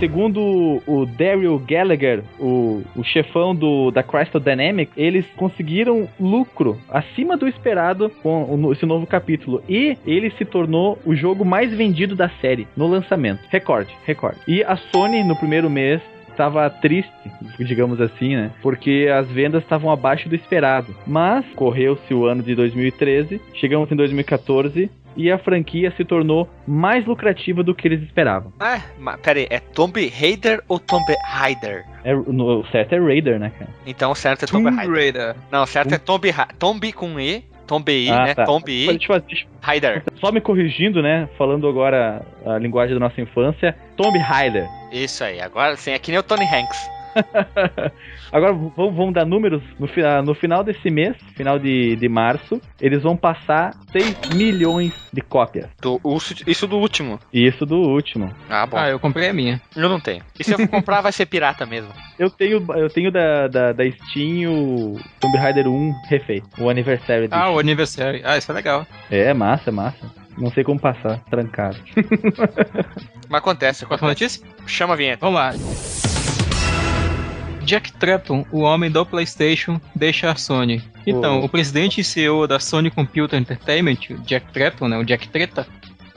Segundo 0.00 0.82
o 0.86 1.04
Daryl 1.04 1.58
Gallagher, 1.58 2.24
o, 2.38 2.82
o 2.96 3.04
chefão 3.04 3.54
do, 3.54 3.90
da 3.90 4.02
Crystal 4.02 4.40
Dynamics, 4.40 4.96
eles 4.96 5.26
conseguiram 5.36 6.08
lucro 6.18 6.78
acima 6.88 7.36
do 7.36 7.46
esperado 7.46 8.08
com 8.22 8.72
esse 8.72 8.86
novo 8.86 9.06
capítulo. 9.06 9.62
E 9.68 9.98
ele 10.06 10.30
se 10.30 10.46
tornou 10.46 10.98
o 11.04 11.14
jogo 11.14 11.44
mais 11.44 11.70
vendido 11.74 12.16
da 12.16 12.30
série 12.40 12.66
no 12.74 12.86
lançamento. 12.86 13.42
Recorde, 13.50 13.94
recorde. 14.06 14.40
E 14.48 14.64
a 14.64 14.74
Sony, 14.74 15.22
no 15.22 15.36
primeiro 15.36 15.68
mês, 15.68 16.00
estava 16.30 16.70
triste, 16.70 17.12
digamos 17.58 18.00
assim, 18.00 18.34
né? 18.34 18.50
Porque 18.62 19.06
as 19.12 19.28
vendas 19.28 19.62
estavam 19.62 19.90
abaixo 19.90 20.30
do 20.30 20.34
esperado. 20.34 20.94
Mas 21.06 21.44
correu-se 21.54 22.14
o 22.14 22.24
ano 22.24 22.42
de 22.42 22.54
2013, 22.54 23.38
chegamos 23.52 23.92
em 23.92 23.96
2014 23.96 24.90
e 25.16 25.30
a 25.30 25.38
franquia 25.38 25.92
se 25.96 26.04
tornou 26.04 26.48
mais 26.66 27.04
lucrativa 27.06 27.62
do 27.62 27.74
que 27.74 27.88
eles 27.88 28.02
esperavam. 28.02 28.52
Ah, 28.60 28.80
mas 28.98 29.20
pera 29.20 29.38
aí, 29.40 29.46
é 29.50 29.58
Tomb 29.60 30.08
Raider 30.08 30.62
ou 30.68 30.78
Tomb 30.78 31.04
Raider? 31.24 31.84
É, 32.04 32.14
no, 32.14 32.60
o 32.60 32.66
certo 32.68 32.94
é 32.94 32.98
Raider, 32.98 33.38
né, 33.38 33.50
cara? 33.58 33.70
Então 33.86 34.12
o 34.12 34.14
certo 34.14 34.44
é 34.44 34.46
Tomb 34.46 34.64
Tomb 34.64 34.76
Raider. 34.76 34.96
Raider. 34.96 35.36
Não, 35.50 35.62
o 35.62 35.66
certo 35.66 35.92
é 35.94 35.98
Tomb 35.98 36.32
Tomb 36.58 36.92
com 36.92 37.18
E, 37.20 37.44
Tomb 37.66 37.92
I, 37.92 38.10
Ah, 38.10 38.24
né? 38.24 38.34
tá. 38.34 38.44
Tomb 38.44 38.64
Deixa 38.66 38.92
I, 38.92 38.94
eu 38.96 39.06
fazer- 39.20 39.46
Raider. 39.60 40.02
Só 40.16 40.32
me 40.32 40.40
corrigindo, 40.40 41.02
né? 41.02 41.28
Falando 41.38 41.68
agora 41.68 42.22
a 42.46 42.58
linguagem 42.58 42.94
da 42.94 43.00
nossa 43.00 43.20
infância, 43.20 43.76
Tomb 43.96 44.18
Raider. 44.18 44.66
Isso 44.92 45.22
aí, 45.22 45.40
agora 45.40 45.76
sim, 45.76 45.92
é 45.92 45.98
que 45.98 46.10
nem 46.10 46.18
o 46.18 46.22
Tony 46.22 46.44
Hanks. 46.44 46.78
Agora 48.32 48.52
vamos, 48.52 48.94
vamos 48.94 49.14
dar 49.14 49.24
números. 49.24 49.62
No, 49.78 49.88
ah, 50.06 50.22
no 50.22 50.34
final 50.34 50.62
desse 50.62 50.90
mês, 50.90 51.16
final 51.36 51.58
de, 51.58 51.96
de 51.96 52.08
março, 52.08 52.60
eles 52.80 53.02
vão 53.02 53.16
passar 53.16 53.74
6 53.92 54.34
milhões 54.34 54.92
de 55.12 55.20
cópias. 55.20 55.68
Do, 55.80 56.00
isso 56.46 56.66
do 56.66 56.78
último. 56.78 57.18
Isso 57.32 57.66
do 57.66 57.76
último. 57.76 58.32
Ah, 58.48 58.66
bom. 58.66 58.76
Ah, 58.76 58.88
eu 58.88 59.00
comprei 59.00 59.28
a 59.28 59.32
minha. 59.32 59.60
Eu 59.74 59.88
não 59.88 60.00
tenho. 60.00 60.22
E 60.38 60.44
se 60.44 60.52
eu 60.52 60.58
for 60.58 60.68
comprar, 60.68 61.00
vai 61.00 61.12
ser 61.12 61.26
pirata 61.26 61.66
mesmo. 61.66 61.90
Eu 62.20 62.28
tenho, 62.28 62.62
eu 62.76 62.90
tenho 62.90 63.10
da, 63.10 63.48
da, 63.48 63.72
da 63.72 63.82
Steam 63.92 64.52
o 64.52 65.00
Tomb 65.18 65.38
Raider 65.38 65.66
1 65.66 65.94
refeito. 66.06 66.46
O 66.58 66.68
Anniversary 66.68 67.24
Edition. 67.24 67.42
Ah, 67.42 67.50
o 67.50 67.58
aniversário. 67.58 68.20
Ah, 68.24 68.36
isso 68.36 68.52
é 68.52 68.54
legal. 68.54 68.86
É, 69.10 69.32
massa, 69.32 69.72
massa. 69.72 70.10
Não 70.36 70.50
sei 70.50 70.62
como 70.62 70.78
passar, 70.78 71.18
trancado. 71.30 71.78
Mas 73.26 73.38
acontece, 73.38 73.84
acontece. 73.84 74.06
notícia? 74.06 74.46
Chama 74.66 74.92
a 74.92 74.96
vinheta. 74.98 75.24
Vamos 75.24 75.40
lá. 75.40 76.09
Jack 77.64 77.92
Tretton, 77.92 78.44
o 78.50 78.60
homem 78.60 78.90
do 78.90 79.04
PlayStation, 79.04 79.80
deixa 79.94 80.30
a 80.30 80.34
Sony. 80.36 80.82
Então, 81.06 81.40
Oh. 81.40 81.44
o 81.44 81.48
presidente 81.48 82.00
e 82.00 82.04
CEO 82.04 82.46
da 82.46 82.58
Sony 82.58 82.90
Computer 82.90 83.38
Entertainment, 83.38 83.98
Jack 84.26 84.52
Tretton, 84.52 84.88
né, 84.88 84.98
o 84.98 85.04
Jack 85.04 85.28
Treta, 85.28 85.66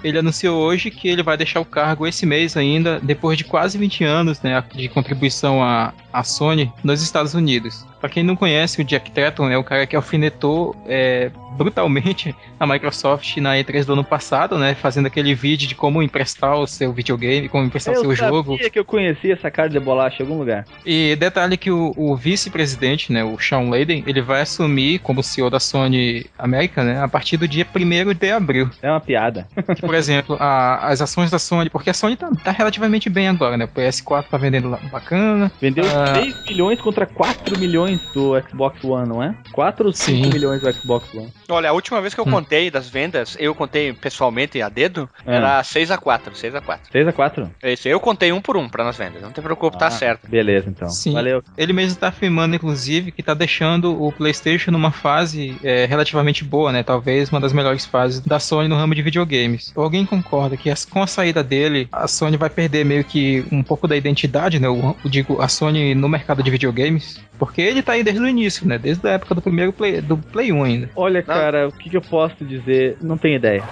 ele 0.04 0.20
anunciou 0.20 0.62
hoje 0.62 0.92
que 0.92 1.08
ele 1.08 1.24
vai 1.24 1.38
deixar 1.38 1.62
o 1.62 1.66
cargo 1.66 2.06
esse 2.06 2.26
mês 2.26 2.58
ainda, 2.58 3.00
depois 3.02 3.38
de 3.38 3.46
quase 3.46 3.78
20 3.78 4.04
anos 4.04 4.42
né, 4.42 4.62
de 4.76 4.90
contribuição 4.90 5.64
à, 5.64 5.94
à 6.12 6.24
Sony 6.24 6.72
nos 6.84 7.02
Estados 7.02 7.34
Unidos. 7.34 7.86
Pra 8.04 8.10
quem 8.10 8.22
não 8.22 8.36
conhece, 8.36 8.82
o 8.82 8.84
Jack 8.84 9.12
Tretton 9.12 9.50
é 9.50 9.58
o 9.58 9.64
cara 9.64 9.88
que 9.88 9.96
alfinetou 9.96 10.76
é, 10.86 11.32
brutalmente 11.58 12.36
a 12.60 12.68
Microsoft 12.68 13.38
na 13.38 13.56
E3 13.56 13.86
do 13.86 13.94
ano 13.94 14.04
passado, 14.04 14.58
né, 14.58 14.76
fazendo 14.76 15.06
aquele 15.06 15.34
vídeo 15.34 15.70
de 15.70 15.74
como 15.74 16.04
emprestar 16.04 16.54
o 16.60 16.68
seu 16.68 16.92
videogame, 16.92 17.48
como 17.48 17.64
emprestar 17.64 17.94
o 17.94 18.02
seu 18.02 18.10
eu 18.12 18.16
jogo. 18.16 18.52
sabia 18.58 18.70
que 18.70 18.78
eu 18.78 18.84
conhecia 18.84 19.34
essa 19.36 19.50
cara 19.50 19.70
de 19.70 19.80
bolacha 19.80 20.22
em 20.22 20.26
algum 20.26 20.38
lugar. 20.38 20.66
E 20.86 21.16
detalhe 21.16 21.56
que 21.56 21.72
o, 21.72 21.94
o 21.96 22.14
vice-presidente, 22.14 23.10
né, 23.14 23.24
o 23.24 23.40
Sean 23.40 23.70
Layden, 23.70 24.04
ele 24.06 24.22
vai 24.22 24.42
assumir 24.42 25.00
como 25.00 25.24
CEO 25.24 25.50
da 25.50 25.62
Sony 25.62 26.26
América, 26.38 26.84
né, 26.84 27.02
a 27.02 27.08
partir 27.08 27.38
do 27.38 27.48
dia 27.48 27.66
1 27.74 28.14
de 28.14 28.32
abril. 28.32 28.70
É 28.82 28.90
uma 28.92 29.00
piada. 29.00 29.48
Que, 29.76 29.82
por 29.82 29.96
exemplo, 29.96 30.36
a- 30.42 30.88
as 30.90 31.00
ações 31.02 31.32
da 31.32 31.40
Sony, 31.40 31.70
porque 31.70 31.90
a 31.90 31.94
Sony 31.94 32.18
tá, 32.18 32.30
tá 32.44 32.52
relativamente 32.52 33.10
bem 33.10 33.30
agora, 33.30 33.56
né, 33.56 33.64
o 33.64 33.68
PS4 33.70 34.26
tá 34.30 34.38
vendendo 34.38 34.78
bacana. 34.92 35.50
Vendeu 35.62 35.86
Ah. 35.86 36.16
6 36.16 36.46
milhões 36.50 36.82
contra 36.82 37.06
4 37.06 37.58
milhões 37.58 37.93
do 38.14 38.34
Xbox 38.50 38.84
One, 38.84 39.08
não 39.10 39.22
é? 39.24 39.36
4 39.52 39.88
ou 39.88 39.94
5 39.94 40.24
Sim. 40.26 40.30
milhões 40.34 40.62
do 40.62 40.72
Xbox 40.74 41.14
One. 41.14 41.32
Olha, 41.50 41.70
a 41.70 41.74
última 41.74 42.02
vez 42.02 42.14
que 42.14 42.20
eu 42.20 42.26
Hum. 42.28 42.32
contei 42.32 42.70
das 42.72 42.90
vendas, 42.90 43.36
eu 43.40 43.54
contei 43.56 43.94
pessoalmente 43.94 44.62
a 44.62 44.70
dedo, 44.70 45.10
Ah. 45.26 45.32
era 45.34 45.64
6x4, 45.64 46.34
6x4. 46.36 46.80
6 46.92 47.08
a 47.08 47.12
4? 47.14 47.50
Esse, 47.62 47.90
eu 47.90 48.00
contei 48.00 48.32
um 48.32 48.42
por 48.42 48.58
um 48.58 48.68
pra 48.70 48.84
nas 48.84 48.98
vendas, 48.98 49.22
não 49.22 49.32
te 49.32 49.42
preocupe, 49.42 49.78
tá 49.78 49.88
Ah. 49.88 49.92
certo. 49.92 50.30
Beleza, 50.30 50.70
então. 50.70 50.90
Sim. 50.90 51.14
Valeu. 51.14 51.44
Ele 51.58 51.74
mesmo 51.74 51.98
tá 52.00 52.08
afirmando, 52.10 52.56
inclusive, 52.56 53.12
que 53.12 53.22
tá 53.24 53.34
deixando 53.34 54.02
o 54.04 54.12
PlayStation 54.12 54.72
numa 54.72 54.92
fase 54.92 55.58
é, 55.64 55.86
relativamente 55.86 56.44
boa, 56.44 56.72
né? 56.72 56.84
Talvez 56.84 57.30
uma 57.30 57.40
das 57.40 57.54
melhores 57.54 57.86
fases 57.86 58.20
da 58.22 58.40
Sony 58.40 58.68
no 58.68 58.76
ramo 58.76 58.96
de 58.96 59.02
videogames. 59.02 59.72
Alguém 59.76 60.06
concorda 60.06 60.58
que 60.58 60.70
as- 60.70 60.86
com 60.86 61.02
a 61.02 61.08
saída 61.08 61.44
dele, 61.44 61.88
a 61.92 62.08
Sony 62.08 62.38
vai 62.38 62.50
perder 62.50 62.84
meio 62.86 63.04
que 63.04 63.46
um 63.52 63.62
pouco 63.64 63.88
da 63.88 63.96
identidade, 63.96 64.60
né? 64.60 64.68
Eu, 64.68 64.96
eu 65.04 65.10
digo, 65.10 65.42
a 65.42 65.48
Sony 65.48 65.94
no 65.96 66.08
mercado 66.10 66.42
de 66.44 66.50
videogames? 66.52 67.22
Porque 67.38 67.62
ele 67.62 67.82
tá 67.82 67.94
aí 67.94 68.04
desde 68.04 68.22
o 68.22 68.28
início, 68.28 68.68
né? 68.68 68.78
Desde 68.78 69.08
a 69.08 69.12
época 69.12 69.36
do 69.36 69.42
primeiro 69.42 69.74
Play, 69.74 70.02
do 70.02 70.18
Play 70.18 70.52
1 70.52 70.64
ainda. 70.64 70.90
Olha, 70.96 71.22
cara, 71.22 71.68
o 71.68 71.72
que, 71.72 71.90
que 71.90 71.98
eu 71.98 72.02
posso 72.02 72.36
te 72.36 72.46
dizer? 72.46 72.98
Não 73.02 73.18
tenho 73.18 73.36
ideia. 73.36 73.64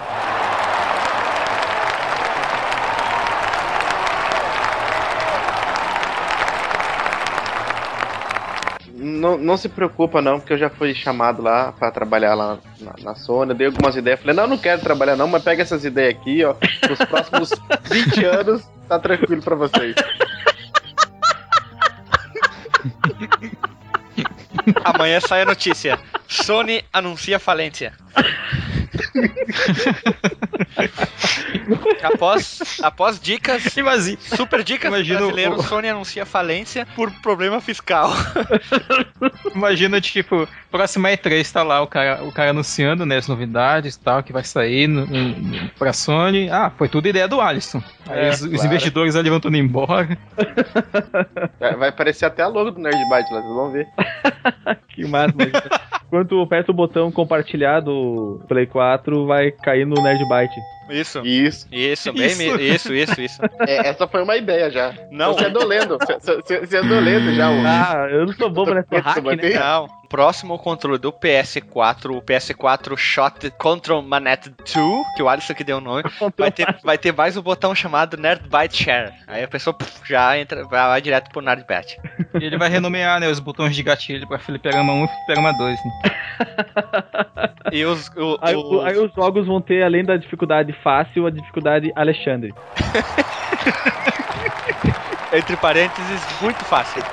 Não, 8.94 9.38
não 9.38 9.56
se 9.56 9.68
preocupa 9.68 10.20
não, 10.20 10.38
porque 10.38 10.52
eu 10.52 10.58
já 10.58 10.68
fui 10.68 10.94
chamado 10.94 11.42
lá 11.42 11.72
pra 11.72 11.90
trabalhar 11.90 12.34
lá 12.34 12.58
na, 12.80 12.92
na 13.02 13.14
Sony, 13.14 13.52
eu 13.52 13.56
dei 13.56 13.66
algumas 13.68 13.96
ideias, 13.96 14.20
falei, 14.20 14.34
não, 14.34 14.46
não 14.46 14.58
quero 14.58 14.80
trabalhar 14.80 15.16
não, 15.16 15.26
mas 15.26 15.42
pega 15.42 15.62
essas 15.62 15.84
ideias 15.84 16.14
aqui, 16.14 16.44
ó, 16.44 16.54
nos 16.88 16.98
próximos 16.98 17.50
20 17.90 18.24
anos, 18.24 18.62
tá 18.88 18.98
tranquilo 18.98 19.42
pra 19.42 19.54
vocês. 19.54 19.94
Amanhã 24.84 25.20
sai 25.20 25.42
a 25.42 25.44
notícia. 25.44 25.98
Sony 26.28 26.84
anuncia 26.92 27.38
falência. 27.38 27.92
após, 32.02 32.80
após 32.82 33.20
dicas, 33.20 33.62
super 34.18 34.62
dicas 34.62 34.88
Imagina 34.92 35.18
brasileiro, 35.20 35.54
o- 35.56 35.62
Sony 35.62 35.88
anuncia 35.88 36.24
falência 36.26 36.86
por 36.94 37.10
problema 37.20 37.60
fiscal. 37.60 38.10
Imagina, 39.54 40.00
tipo, 40.00 40.48
próxima 40.70 41.08
E3 41.10 41.50
tá 41.52 41.62
lá 41.62 41.80
o 41.82 41.86
cara, 41.86 42.24
o 42.24 42.32
cara 42.32 42.50
anunciando, 42.50 43.04
né, 43.06 43.16
as 43.18 43.28
novidades 43.28 43.94
e 43.94 44.00
tal, 44.00 44.22
que 44.22 44.32
vai 44.32 44.44
sair 44.44 44.86
no, 44.86 45.06
no, 45.06 45.68
pra 45.78 45.92
Sony. 45.92 46.48
Ah, 46.50 46.70
foi 46.76 46.88
tudo 46.88 47.08
ideia 47.08 47.28
do 47.28 47.40
Alisson. 47.40 47.82
Aí 48.08 48.26
É, 48.26 48.30
os, 48.30 48.42
os 48.42 48.48
claro. 48.48 48.66
investidores 48.66 49.16
ali 49.16 49.30
vão 49.30 49.40
tudo 49.40 49.56
embora. 49.56 50.18
Vai 51.60 51.76
vai 51.76 51.88
aparecer 51.88 52.24
até 52.26 52.42
a 52.42 52.48
logo 52.48 52.70
do 52.72 52.80
Nerd 52.80 52.98
Byte 53.08 53.32
lá, 53.32 53.40
vocês 53.40 53.54
vão 53.54 53.70
ver. 53.70 53.86
Que 54.88 55.06
massa. 55.06 55.32
Quando 56.12 56.28
tu 56.28 56.42
aperta 56.42 56.70
o 56.70 56.74
botão 56.74 57.10
compartilhar 57.10 57.80
do 57.80 58.38
Play 58.46 58.66
4, 58.66 59.24
vai 59.24 59.50
cair 59.50 59.86
no 59.86 59.94
Nerd 60.02 60.22
Byte. 60.28 60.60
Isso. 60.90 61.22
Isso, 61.24 61.66
Isso, 61.72 62.12
bem 62.12 62.26
Isso. 62.26 62.60
isso, 62.60 62.92
isso, 62.94 63.18
isso. 63.22 63.40
É, 63.66 63.88
essa 63.88 64.06
foi 64.06 64.22
uma 64.22 64.36
ideia 64.36 64.70
já. 64.70 64.92
Não, 65.10 65.32
Você 65.32 65.46
andou 65.46 65.64
lendo, 65.64 65.96
você- 65.96 66.18
você 66.42 66.66
você 66.66 66.76
andou 66.76 67.00
lendo 67.00 67.32
já 67.32 67.50
o... 67.50 67.54
Ah, 67.66 68.08
eu 68.10 68.26
não 68.26 68.32
sou 68.34 68.50
bobo 68.50 68.74
nessa 68.74 68.98
hack, 68.98 69.24
né? 69.24 69.54
não. 69.58 69.86
Próximo 70.12 70.58
controle 70.58 70.98
do 70.98 71.10
PS4, 71.10 72.14
o 72.14 72.20
PS4 72.20 72.98
Shot 72.98 73.50
Control 73.52 74.02
Manette 74.02 74.50
2, 74.50 74.66
que 75.16 75.22
o 75.22 75.28
Alisson 75.28 75.54
que 75.54 75.64
deu 75.64 75.78
o 75.78 75.80
nome, 75.80 76.02
vai 76.36 76.50
ter, 76.50 76.76
vai 76.84 76.98
ter 76.98 77.12
mais 77.14 77.34
um 77.34 77.40
botão 77.40 77.74
chamado 77.74 78.18
Nerd 78.18 78.46
Byte 78.46 78.84
Share. 78.84 79.10
Aí 79.26 79.42
a 79.42 79.48
pessoa 79.48 79.72
puf, 79.72 79.90
já 80.06 80.38
entra, 80.38 80.64
vai, 80.64 80.86
vai 80.86 81.00
direto 81.00 81.30
pro 81.30 81.40
Nerd 81.40 81.64
Byte. 81.66 81.96
E 82.38 82.44
ele 82.44 82.58
vai 82.58 82.68
renomear, 82.68 83.18
né, 83.20 83.28
os 83.28 83.40
botões 83.40 83.74
de 83.74 83.82
gatilho 83.82 84.28
pra 84.28 84.38
Fliperama 84.38 84.92
1 84.92 85.04
e 85.04 85.08
Fliperama 85.08 85.52
2. 85.54 85.78
Né? 85.82 85.92
E 87.72 87.84
os, 87.86 88.08
o- 88.16 88.36
Aí, 88.42 88.54
os- 88.54 88.64
o- 88.64 88.80
aí 88.82 88.98
os 88.98 89.14
jogos 89.14 89.46
vão 89.46 89.58
ter, 89.62 89.82
além 89.82 90.04
da 90.04 90.16
dificuldade 90.18 90.74
fácil, 90.84 91.26
a 91.26 91.30
dificuldade 91.30 91.90
Alexandre. 91.96 92.52
entre 95.32 95.56
parênteses, 95.56 96.22
muito 96.40 96.64
fácil. 96.64 97.02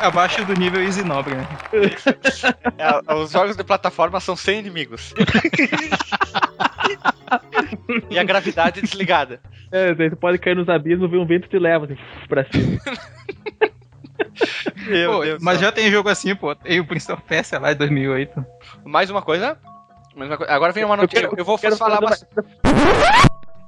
Abaixo 0.00 0.44
do 0.44 0.54
nível 0.54 0.82
Easy 0.82 1.04
Nobre, 1.04 1.34
né? 1.34 1.46
É, 2.78 3.14
os 3.14 3.30
jogos 3.30 3.56
de 3.56 3.62
plataforma 3.62 4.18
são 4.18 4.34
sem 4.34 4.60
inimigos. 4.60 5.14
e 8.10 8.18
a 8.18 8.24
gravidade 8.24 8.80
desligada. 8.80 9.40
É, 9.70 9.94
tu 10.08 10.16
pode 10.16 10.38
cair 10.38 10.56
nos 10.56 10.68
abismos, 10.68 11.10
ver 11.10 11.18
um 11.18 11.26
vento 11.26 11.48
te 11.48 11.58
leva 11.58 11.84
assim, 11.84 11.96
pra 12.28 12.44
cima. 12.50 12.78
Meu 14.88 15.12
Pô, 15.12 15.22
mas 15.40 15.60
já 15.60 15.70
tem 15.70 15.90
jogo 15.90 16.08
assim, 16.08 16.34
pô. 16.34 16.54
Tem 16.54 16.80
o 16.80 16.86
Prince 16.86 17.12
of 17.12 17.22
Persia 17.22 17.58
lá 17.58 17.72
de 17.72 17.78
2008. 17.78 18.44
Mais 18.84 19.10
uma 19.10 19.22
coisa? 19.22 19.58
Mais 20.16 20.30
uma 20.30 20.36
coisa. 20.36 20.52
Agora 20.52 20.72
vem 20.72 20.84
uma 20.84 20.96
notícia. 20.96 21.30
Eu, 21.36 21.44
vou 21.44 21.58
quero 21.58 21.76
falar 21.76 22.00
fazer 22.00 22.26
bastante. 22.32 22.60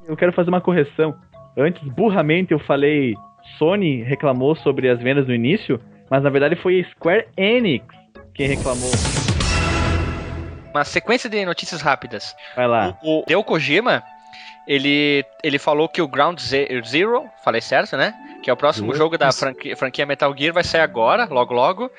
Eu 0.06 0.16
quero 0.16 0.32
fazer 0.32 0.50
uma 0.50 0.60
correção. 0.60 1.14
Antes, 1.56 1.82
burramente, 1.88 2.52
eu 2.52 2.58
falei 2.58 3.14
Sony 3.58 4.02
reclamou 4.02 4.56
sobre 4.56 4.88
as 4.88 4.98
vendas 5.00 5.26
no 5.26 5.34
início, 5.34 5.80
mas 6.10 6.22
na 6.22 6.30
verdade 6.30 6.56
foi 6.56 6.80
a 6.80 6.90
Square 6.90 7.26
Enix 7.36 7.84
quem 8.34 8.48
reclamou. 8.48 8.94
uma 10.72 10.84
sequência 10.84 11.30
de 11.30 11.44
notícias 11.44 11.80
rápidas. 11.80 12.34
Vai 12.56 12.66
lá. 12.66 12.98
O, 13.02 13.20
o 13.20 13.24
Deo 13.26 13.44
Kojima, 13.44 14.02
ele, 14.66 15.24
ele 15.42 15.58
falou 15.58 15.88
que 15.88 16.02
o 16.02 16.08
Ground 16.08 16.40
Ze- 16.40 16.68
Zero, 16.84 17.24
falei 17.44 17.60
certo, 17.60 17.96
né? 17.96 18.12
Que 18.42 18.50
é 18.50 18.52
o 18.52 18.56
próximo 18.56 18.92
jogo 18.94 19.16
da 19.16 19.30
franquia, 19.32 19.76
franquia 19.76 20.04
Metal 20.04 20.34
Gear, 20.36 20.52
vai 20.52 20.64
sair 20.64 20.80
agora, 20.80 21.26
logo 21.26 21.54
logo. 21.54 21.90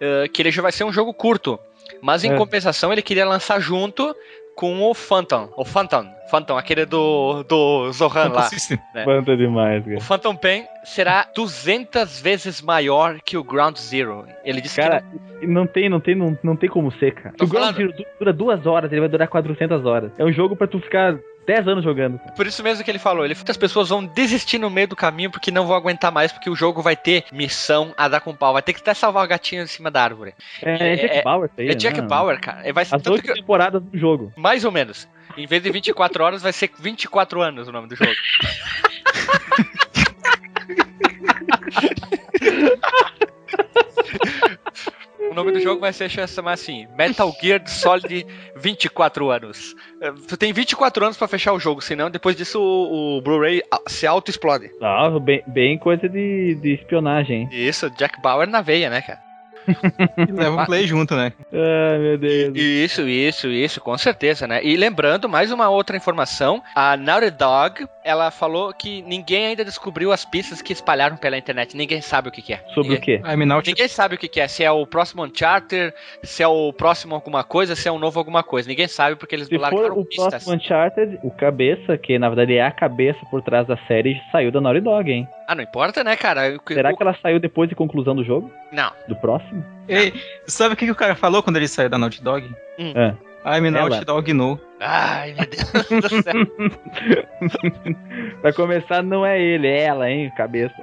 eh, 0.00 0.26
que 0.32 0.40
ele 0.42 0.50
já 0.50 0.62
vai 0.62 0.72
ser 0.72 0.82
um 0.84 0.92
jogo 0.92 1.12
curto. 1.14 1.58
Mas 2.00 2.24
em 2.24 2.32
É. 2.32 2.36
compensação, 2.36 2.90
ele 2.92 3.02
queria 3.02 3.24
lançar 3.26 3.60
junto 3.60 4.16
com 4.56 4.82
o 4.82 4.94
Phantom. 4.94 5.48
O 5.56 5.64
Phantom. 5.64 6.06
Phantom, 6.30 6.56
aquele 6.56 6.86
do, 6.86 7.42
do 7.42 7.92
Zohan 7.92 8.28
lá. 8.28 8.42
System. 8.44 8.78
É. 8.94 9.04
Quanto 9.04 9.36
demais, 9.36 9.82
O 9.82 9.88
cara. 9.88 10.00
Phantom 10.00 10.34
Pain 10.36 10.64
será 10.84 11.26
200 11.34 12.20
vezes 12.20 12.62
maior 12.62 13.20
que 13.24 13.36
o 13.36 13.44
Ground 13.44 13.76
Zero. 13.76 14.24
Ele 14.44 14.60
disse 14.60 14.80
Cara, 14.80 15.02
que 15.40 15.46
não 15.46 15.66
tem, 15.66 15.88
não 15.90 16.00
tem, 16.00 16.14
não, 16.14 16.38
não 16.42 16.56
tem 16.56 16.70
como 16.70 16.90
ser, 16.92 17.12
cara. 17.14 17.34
Tô 17.36 17.44
o 17.44 17.48
Ground 17.48 17.74
falando. 17.74 17.76
Zero 17.76 17.92
du- 17.92 18.06
dura 18.18 18.32
duas 18.32 18.66
horas, 18.66 18.90
ele 18.90 19.00
vai 19.00 19.08
durar 19.10 19.28
400 19.28 19.84
horas. 19.84 20.10
É 20.18 20.24
um 20.24 20.32
jogo 20.32 20.56
pra 20.56 20.66
tu 20.66 20.80
ficar 20.80 21.18
10 21.46 21.68
anos 21.68 21.84
jogando. 21.84 22.18
por 22.36 22.46
isso 22.46 22.62
mesmo 22.62 22.84
que 22.84 22.90
ele 22.90 22.98
falou. 22.98 23.24
Ele 23.24 23.34
muitas 23.34 23.56
pessoas 23.56 23.88
vão 23.88 24.04
desistir 24.04 24.58
no 24.58 24.70
meio 24.70 24.88
do 24.88 24.96
caminho 24.96 25.30
porque 25.30 25.50
não 25.50 25.66
vão 25.66 25.76
aguentar 25.76 26.12
mais 26.12 26.30
porque 26.32 26.48
o 26.48 26.54
jogo 26.54 26.80
vai 26.82 26.96
ter 26.96 27.24
missão 27.32 27.92
a 27.96 28.08
dar 28.08 28.20
com 28.20 28.34
pau. 28.34 28.52
Vai 28.52 28.62
ter 28.62 28.72
que 28.72 28.80
até 28.80 28.94
salvar 28.94 29.24
o 29.24 29.28
gatinho 29.28 29.62
em 29.62 29.66
cima 29.66 29.90
da 29.90 30.02
árvore. 30.04 30.34
É, 30.62 30.92
É- 30.92 30.96
Jack 30.96 31.16
é- 31.18 31.22
Bauer, 31.22 31.50
isso 31.50 31.60
aí, 31.60 31.68
É 31.68 31.74
Jack 31.74 32.00
né? 32.00 32.06
Bauer, 32.06 32.40
cara. 32.40 32.66
É, 32.66 32.72
Vai 32.72 32.84
ser 32.84 32.96
As 32.96 33.06
oito 33.06 33.22
que, 33.24 33.34
temporadas 33.34 33.82
do 33.82 33.98
jogo. 33.98 34.32
mais 34.36 34.64
ou 34.64 34.72
menos. 34.72 35.08
Em 35.36 35.46
vez 35.46 35.62
de 35.62 35.70
24 35.70 36.22
horas, 36.22 36.42
vai 36.42 36.52
ser 36.52 36.70
24 36.78 37.40
anos 37.42 37.66
o 37.68 37.72
nome 37.72 37.88
do 37.88 37.96
jogo. 37.96 38.12
O 45.30 45.34
nome 45.34 45.52
do 45.52 45.60
jogo 45.60 45.80
vai 45.80 45.92
ser 45.92 46.08
chamar 46.10 46.52
assim: 46.52 46.86
Metal 46.96 47.32
Gear 47.40 47.62
Solid 47.66 48.26
24 48.56 49.30
anos. 49.30 49.74
Eh, 50.00 50.12
Tu 50.28 50.36
tem 50.36 50.52
24 50.52 51.04
anos 51.04 51.16
pra 51.16 51.28
fechar 51.28 51.52
o 51.52 51.60
jogo, 51.60 51.80
senão 51.80 52.10
depois 52.10 52.36
disso 52.36 52.60
o, 52.60 53.18
o 53.18 53.22
Blu-ray 53.22 53.62
se 53.86 54.06
auto-explode. 54.06 54.70
Ah, 54.80 55.10
bem, 55.18 55.42
bem 55.46 55.78
coisa 55.78 56.08
de, 56.08 56.54
de 56.56 56.74
espionagem? 56.74 57.48
Isso, 57.50 57.90
Jack 57.90 58.20
Bauer 58.20 58.48
na 58.48 58.60
veia, 58.60 58.90
né, 58.90 59.00
cara? 59.00 59.31
E 59.68 60.32
leva 60.32 60.62
o 60.62 60.66
play 60.66 60.86
junto, 60.86 61.14
né? 61.14 61.32
Ai, 61.52 61.98
meu 61.98 62.18
Deus. 62.18 62.52
Isso, 62.54 63.08
isso, 63.08 63.48
isso, 63.48 63.80
com 63.80 63.96
certeza, 63.96 64.46
né? 64.46 64.60
E 64.62 64.76
lembrando, 64.76 65.28
mais 65.28 65.52
uma 65.52 65.68
outra 65.68 65.96
informação, 65.96 66.62
a 66.74 66.96
Naughty 66.96 67.30
Dog, 67.30 67.86
ela 68.04 68.30
falou 68.30 68.72
que 68.72 69.02
ninguém 69.02 69.46
ainda 69.46 69.64
descobriu 69.64 70.12
as 70.12 70.24
pistas 70.24 70.60
que 70.60 70.72
espalharam 70.72 71.16
pela 71.16 71.36
internet, 71.36 71.76
ninguém 71.76 72.00
sabe 72.00 72.28
o 72.28 72.32
que, 72.32 72.42
que 72.42 72.54
é. 72.54 72.64
Sobre 72.74 72.94
ninguém, 72.94 73.18
o 73.18 73.22
quê? 73.22 73.70
Ninguém 73.70 73.88
sabe 73.88 74.14
o 74.14 74.18
que, 74.18 74.28
que 74.28 74.40
é, 74.40 74.48
se 74.48 74.64
é 74.64 74.70
o 74.70 74.86
próximo 74.86 75.24
Uncharted, 75.24 75.92
se 76.22 76.42
é 76.42 76.48
o 76.48 76.72
próximo 76.72 77.14
alguma 77.14 77.44
coisa, 77.44 77.76
se 77.76 77.88
é 77.88 77.92
um 77.92 77.98
novo 77.98 78.18
alguma 78.18 78.42
coisa. 78.42 78.68
Ninguém 78.68 78.88
sabe 78.88 79.16
porque 79.16 79.34
eles 79.34 79.46
Se 79.46 79.54
for 79.54 79.60
largaram 79.60 79.98
o 79.98 80.04
pistas. 80.04 80.28
próximo 80.28 80.54
Uncharted, 80.56 81.18
o 81.22 81.30
cabeça, 81.30 81.96
que 81.96 82.18
na 82.18 82.28
verdade 82.28 82.54
é 82.56 82.62
a 82.62 82.70
cabeça 82.70 83.20
por 83.30 83.42
trás 83.42 83.66
da 83.66 83.76
série, 83.88 84.20
saiu 84.30 84.50
da 84.50 84.60
Naughty 84.60 84.80
Dog, 84.80 85.10
hein? 85.10 85.28
Ah, 85.52 85.54
não 85.54 85.62
importa, 85.62 86.02
né, 86.02 86.16
cara? 86.16 86.56
O- 86.56 86.72
Será 86.72 86.90
o- 86.92 86.96
que 86.96 87.02
ela 87.02 87.14
saiu 87.20 87.38
depois 87.38 87.68
de 87.68 87.74
conclusão 87.74 88.16
do 88.16 88.24
jogo? 88.24 88.50
Não. 88.72 88.90
Do 89.06 89.14
próximo? 89.16 89.62
Ei, 89.86 90.14
sabe 90.46 90.72
o 90.72 90.76
que, 90.78 90.86
que 90.86 90.90
o 90.90 90.96
cara 90.96 91.14
falou 91.14 91.42
quando 91.42 91.56
ele 91.56 91.68
saiu 91.68 91.90
da 91.90 91.98
Naughty 91.98 92.22
Dog? 92.22 92.46
Hum. 92.78 92.92
É. 92.96 93.14
I'm 93.44 93.66
Ela. 93.66 93.88
Naughty 93.88 94.04
Dog 94.04 94.32
no. 94.32 94.60
Ai, 94.84 95.32
meu 95.34 95.46
Deus 95.46 96.02
do 96.02 96.22
céu. 96.22 96.32
Pra 98.42 98.52
começar, 98.52 99.02
não 99.02 99.24
é 99.24 99.40
ele, 99.40 99.68
é 99.68 99.84
ela, 99.84 100.10
hein? 100.10 100.30
Cabeça. 100.36 100.74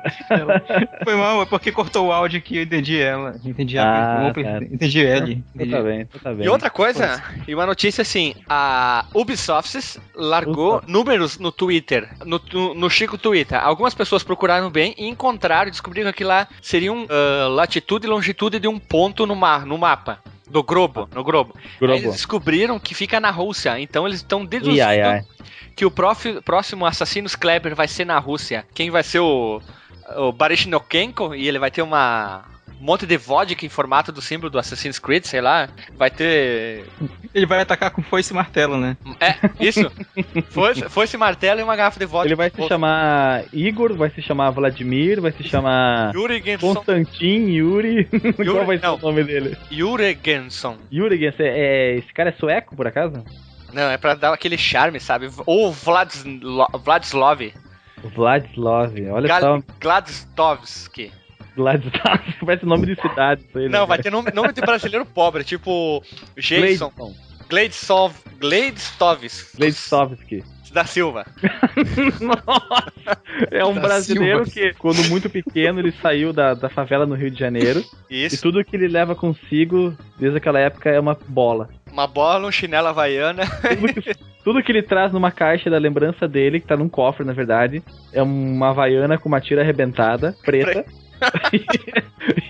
Foi 1.03 1.15
mal, 1.15 1.41
é 1.41 1.45
porque 1.45 1.71
cortou 1.71 2.07
o 2.07 2.11
áudio 2.11 2.41
que 2.41 2.57
eu 2.57 2.63
entendi 2.63 2.99
ela. 2.99 3.35
Entendi 3.43 3.77
Ah, 3.77 4.29
a 4.29 4.33
tá. 4.33 4.63
entendi 4.63 5.05
L. 5.05 5.43
Então 5.53 5.69
tá 5.69 5.81
bem, 5.83 6.01
então 6.01 6.21
tá 6.21 6.33
bem. 6.33 6.45
E 6.45 6.49
outra 6.49 6.69
coisa, 6.69 7.21
e 7.45 7.53
uma 7.53 7.65
notícia 7.65 8.01
assim, 8.01 8.35
a 8.47 9.05
Ubisoft 9.13 9.99
largou 10.15 10.81
números 10.87 11.37
no 11.37 11.51
Twitter, 11.51 12.07
no, 12.25 12.41
no, 12.53 12.73
no 12.73 12.89
Chico 12.89 13.17
Twitter. 13.17 13.61
Algumas 13.61 13.93
pessoas 13.93 14.23
procuraram 14.23 14.69
bem 14.69 14.95
e 14.97 15.07
encontraram, 15.07 15.69
descobriram 15.69 16.13
que 16.13 16.23
lá 16.23 16.47
seriam 16.61 17.05
ah, 17.09 17.47
latitude 17.49 18.05
e 18.05 18.09
longitude 18.09 18.59
de 18.59 18.67
um 18.67 18.79
ponto 18.79 19.25
no, 19.25 19.35
mar, 19.35 19.65
no 19.65 19.77
mapa. 19.77 20.19
Do 20.49 20.63
globo, 20.63 21.07
no 21.13 21.23
globo. 21.23 21.55
Eles 21.79 22.01
descobriram 22.11 22.79
que 22.79 22.93
fica 22.95 23.19
na 23.19 23.29
Rússia, 23.31 23.79
então 23.79 24.07
eles 24.07 24.19
estão 24.19 24.43
deduzindo 24.43 24.77
Ih, 24.77 24.81
ai, 24.81 25.01
ai. 25.01 25.23
que 25.75 25.85
o 25.85 25.91
profi- 25.91 26.41
próximo 26.41 26.85
Assassinos 26.85 27.35
Kleber 27.35 27.75
vai 27.75 27.87
ser 27.87 28.05
na 28.05 28.17
Rússia. 28.17 28.65
Quem 28.73 28.89
vai 28.89 29.03
ser 29.03 29.19
o, 29.19 29.61
o 30.17 30.31
Baryshnikenko 30.31 31.35
e 31.35 31.47
ele 31.47 31.59
vai 31.59 31.69
ter 31.69 31.81
uma 31.83 32.43
um 32.79 32.83
monte 32.85 33.05
de 33.05 33.17
vodka 33.17 33.65
em 33.65 33.69
formato 33.69 34.11
do 34.11 34.21
símbolo 34.21 34.49
do 34.49 34.57
Assassin's 34.57 34.97
Creed, 34.99 35.25
sei 35.25 35.41
lá. 35.41 35.67
Vai 35.97 36.09
ter 36.09 36.85
Ele 37.33 37.45
vai 37.45 37.59
atacar 37.61 37.91
com 37.91 38.01
foice 38.01 38.31
e 38.31 38.35
martelo, 38.35 38.77
né? 38.77 38.95
é, 39.19 39.35
isso. 39.59 39.91
Foi, 40.49 40.73
foi 40.75 41.03
esse 41.05 41.17
martelo 41.17 41.59
e 41.59 41.63
uma 41.63 41.75
garrafa 41.75 41.99
de 41.99 42.05
vodka. 42.05 42.27
Ele 42.27 42.35
vai 42.35 42.49
se 42.49 42.67
chamar 42.67 43.43
Igor, 43.51 43.93
vai 43.95 44.09
se 44.09 44.21
chamar 44.21 44.49
Vladimir, 44.51 45.19
vai 45.21 45.31
se 45.31 45.43
chamar 45.43 46.13
Yuri 46.15 46.41
Gensson. 46.41 46.73
Constantin, 46.75 47.49
Yuri. 47.51 48.05
Qual 48.45 48.65
vai 48.65 48.77
ser 48.77 48.85
não. 48.85 48.95
o 48.95 49.01
nome 49.01 49.23
dele? 49.23 49.57
Yuri 49.71 50.17
Gensson. 50.23 50.77
Yuri, 50.91 51.23
esse, 51.25 51.43
é, 51.43 51.95
esse 51.97 52.13
cara 52.13 52.29
é 52.29 52.33
sueco, 52.33 52.75
por 52.75 52.87
acaso? 52.87 53.23
Não, 53.73 53.83
é 53.91 53.97
pra 53.97 54.15
dar 54.15 54.33
aquele 54.33 54.57
charme, 54.57 54.99
sabe? 54.99 55.29
Ou 55.45 55.71
Vladislo 55.71 56.65
Vladislav. 56.83 57.51
Vladislav, 58.15 58.93
olha 59.11 59.27
Gal- 59.27 59.41
só. 59.41 59.59
Gladistovski. 59.79 61.11
Vladislav, 61.59 62.19
parece 62.45 62.65
nome 62.65 62.87
de 62.87 62.95
cidade 63.01 63.45
aí, 63.55 63.63
né? 63.63 63.77
Não, 63.77 63.85
vai 63.85 63.97
cara? 63.97 64.03
ter 64.03 64.09
nome, 64.11 64.31
nome 64.33 64.53
de 64.53 64.61
brasileiro 64.61 65.05
pobre, 65.05 65.43
tipo 65.43 66.03
Jason. 66.37 66.89
Gleidson. 66.89 67.13
Gladstov, 67.49 68.13
Gladstovis. 68.39 69.53
Gladistovski. 69.57 70.43
Da 70.71 70.85
Silva. 70.85 71.25
Nossa, 72.21 73.21
é 73.49 73.65
um 73.65 73.73
Da 73.73 73.81
brasileiro 73.81 74.45
Silva. 74.45 74.71
que, 74.71 74.77
quando 74.77 75.03
muito 75.09 75.27
pequeno, 75.27 75.79
ele 75.79 75.91
saiu 75.99 76.31
da, 76.31 76.53
da 76.53 76.69
favela 76.69 77.07
no 77.07 77.15
Rio 77.15 77.31
de 77.31 77.39
Janeiro. 77.39 77.83
E 78.07 78.25
Isso. 78.25 78.39
tudo 78.41 78.63
que 78.63 78.75
ele 78.75 78.87
leva 78.87 79.15
consigo, 79.15 79.97
desde 80.19 80.37
aquela 80.37 80.59
época, 80.59 80.89
é 80.89 80.99
uma 80.99 81.17
bola. 81.27 81.69
Uma 81.91 82.05
bola, 82.05 82.47
um 82.47 82.51
chinelo 82.51 82.87
havaiana. 82.87 83.43
Tudo 83.47 83.93
que, 84.01 84.15
tudo 84.43 84.63
que 84.63 84.71
ele 84.71 84.83
traz 84.83 85.11
numa 85.11 85.31
caixa 85.31 85.71
da 85.71 85.79
lembrança 85.79 86.27
dele, 86.27 86.59
que 86.59 86.67
tá 86.67 86.77
num 86.77 86.87
cofre, 86.87 87.25
na 87.25 87.33
verdade, 87.33 87.81
é 88.13 88.21
uma 88.21 88.69
havaiana 88.69 89.17
com 89.17 89.27
uma 89.27 89.41
tira 89.41 89.61
arrebentada, 89.61 90.35
preta. 90.45 90.85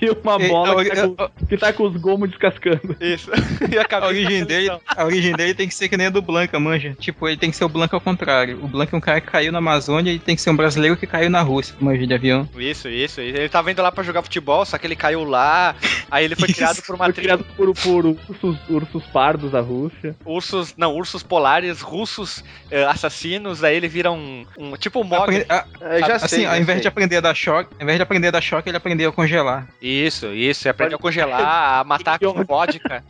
E 0.01 0.09
uma 0.09 0.35
E 0.43 0.47
bola 0.47 0.81
a, 0.81 0.85
que 0.85 0.91
tá, 0.95 1.07
com, 1.07 1.45
que 1.47 1.57
tá 1.57 1.73
com 1.73 1.83
os 1.83 1.95
gomos 1.97 2.29
descascando. 2.29 2.95
Isso. 2.99 3.29
E 3.69 3.77
a 3.77 4.05
origem 4.07 4.39
da 4.39 4.45
dele, 4.45 4.71
a 4.87 5.05
origem 5.05 5.35
dele 5.35 5.53
tem 5.53 5.67
que 5.67 5.73
ser 5.75 5.87
que 5.89 5.95
nem 5.97 6.07
a 6.07 6.09
do 6.09 6.21
Blanca, 6.21 6.59
manja. 6.59 6.95
Tipo, 6.99 7.27
ele 7.27 7.37
tem 7.37 7.51
que 7.51 7.57
ser 7.57 7.65
o 7.65 7.69
Blanca 7.69 7.95
ao 7.95 8.01
contrário. 8.01 8.59
O 8.63 8.67
Blanca 8.67 8.95
é 8.95 8.97
um 8.97 9.01
cara 9.01 9.21
que 9.21 9.27
caiu 9.27 9.51
na 9.51 9.59
Amazônia 9.59 10.11
e 10.11 10.17
tem 10.19 10.35
que 10.35 10.41
ser 10.41 10.49
um 10.49 10.55
brasileiro 10.55 10.97
que 10.97 11.05
caiu 11.05 11.29
na 11.29 11.41
Rússia, 11.41 11.75
manja 11.79 12.05
de 12.07 12.13
avião. 12.13 12.49
Isso, 12.57 12.87
isso. 12.89 13.21
Ele 13.21 13.47
tava 13.49 13.71
indo 13.71 13.81
lá 13.81 13.91
pra 13.91 14.03
jogar 14.03 14.23
futebol, 14.23 14.65
só 14.65 14.77
que 14.77 14.87
ele 14.87 14.95
caiu 14.95 15.23
lá. 15.23 15.75
Aí 16.09 16.25
ele 16.25 16.35
foi 16.35 16.47
Isso. 16.47 16.55
criado 16.57 16.81
por 16.81 16.95
uma 16.95 17.05
Foi 17.05 17.13
tribo. 17.13 17.27
criado 17.27 17.45
por, 17.55 17.73
por 17.75 18.05
ursos, 18.05 18.57
ursos 18.69 19.05
pardos 19.07 19.51
da 19.51 19.61
Rússia. 19.61 20.15
Ursos. 20.25 20.73
Não, 20.75 20.95
ursos 20.95 21.21
polares, 21.21 21.81
russos 21.81 22.43
eh, 22.71 22.83
assassinos. 22.85 23.63
Aí 23.63 23.75
ele 23.75 23.87
vira 23.87 24.11
um. 24.11 24.45
um 24.57 24.75
tipo 24.77 25.03
um. 25.05 25.13
Aprende- 25.13 25.45
a- 25.47 25.65
já 25.99 26.15
assim, 26.15 26.27
sei. 26.27 26.45
ao 26.45 26.55
já 26.55 26.59
invés 26.61 26.81
de 26.81 26.87
aprender 26.87 27.17
a 27.17 27.21
dar 27.21 27.35
choque, 27.35 27.69
ao 27.77 27.83
invés 27.83 27.97
de 27.97 28.03
aprender 28.03 28.27
a 28.29 28.31
dar 28.31 28.41
choque, 28.41 28.58
ele 28.67 28.75
aprendeu 28.77 29.09
a 29.09 29.13
congelar. 29.13 29.67
Isso, 29.81 30.27
isso. 30.33 30.65
Ele 30.65 30.71
aprendeu 30.71 30.97
a 30.97 31.01
congelar, 31.01 31.79
a 31.79 31.83
matar 31.85 32.19
com 32.19 32.33
vodka. 32.43 33.03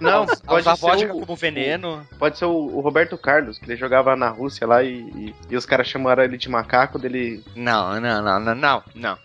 Não, 0.00 0.24
a 0.24 0.36
pode 0.44 0.60
usar 0.60 0.76
ser 0.76 0.80
vodka 0.82 1.14
o- 1.14 1.20
como 1.20 1.36
veneno. 1.36 2.06
Pode 2.18 2.36
ser 2.36 2.44
o, 2.44 2.50
o 2.52 2.80
Roberto 2.80 3.16
Carlos, 3.16 3.58
que 3.58 3.64
ele 3.64 3.76
jogava 3.76 4.14
na 4.16 4.28
Rússia 4.28 4.66
lá 4.66 4.82
e, 4.82 4.96
e, 4.98 5.34
e 5.50 5.56
os 5.56 5.64
caras 5.64 5.86
chamaram 5.88 6.22
ele 6.24 6.36
de 6.36 6.48
macaco 6.50 6.98
dele. 6.98 7.42
Não, 7.56 8.00
não, 8.00 8.22
não, 8.22 8.40
não, 8.40 8.54
não, 8.54 8.82
não. 8.94 9.18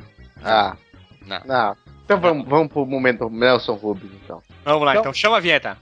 Ah. 0.43 0.77
Não. 1.25 1.41
Não. 1.45 1.75
Então 2.05 2.19
vamos, 2.19 2.47
vamos 2.47 2.69
pro 2.73 2.85
momento 2.85 3.29
Nelson 3.29 3.73
Rubens, 3.73 4.11
então. 4.23 4.41
Vamos 4.65 4.83
lá, 4.85 4.91
Então- 4.93 5.01
então 5.01 5.13
chama 5.13 5.37
a 5.37 5.39
vinheta. 5.39 5.77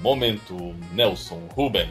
Momento 0.00 0.74
Nelson 0.92 1.48
Ruben. 1.54 1.88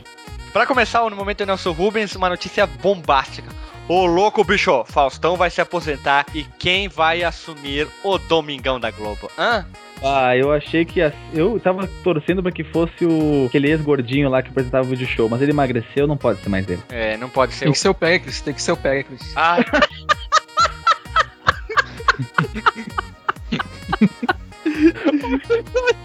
Pra 0.57 0.65
começar, 0.65 1.07
no 1.07 1.15
momento 1.15 1.45
Nelson 1.45 1.71
Rubens, 1.71 2.15
uma 2.15 2.29
notícia 2.29 2.65
bombástica. 2.65 3.47
Ô 3.87 4.07
louco, 4.07 4.43
bicho! 4.43 4.83
Faustão 4.85 5.37
vai 5.37 5.51
se 5.51 5.61
aposentar 5.61 6.25
e 6.33 6.43
quem 6.57 6.87
vai 6.89 7.23
assumir 7.23 7.87
o 8.03 8.17
Domingão 8.17 8.79
da 8.79 8.89
Globo? 8.89 9.29
Hã? 9.37 9.67
Ah, 10.03 10.35
eu 10.35 10.51
achei 10.51 10.83
que. 10.83 10.99
ia- 10.99 11.13
Eu 11.31 11.59
tava 11.59 11.87
torcendo 12.03 12.41
pra 12.41 12.51
que 12.51 12.63
fosse 12.63 13.05
o 13.05 13.45
aquele 13.47 13.69
ex-gordinho 13.69 14.29
lá 14.31 14.41
que 14.41 14.49
apresentava 14.49 14.83
o 14.83 14.89
vídeo 14.89 15.05
show, 15.07 15.29
mas 15.29 15.43
ele 15.43 15.51
emagreceu, 15.51 16.07
não 16.07 16.17
pode 16.17 16.41
ser 16.41 16.49
mais 16.49 16.67
ele. 16.67 16.81
É, 16.89 17.15
não 17.17 17.29
pode 17.29 17.53
ser 17.53 17.65
Tem 17.65 17.69
o. 17.69 17.73
que 17.73 17.79
ser 17.79 17.89
o 17.89 17.93
Pericles, 17.93 18.41
tem 18.41 18.53
que 18.55 18.61
ser 18.63 18.71
o 18.71 18.77
Pericles. 18.77 19.21
Ah, 19.35 19.57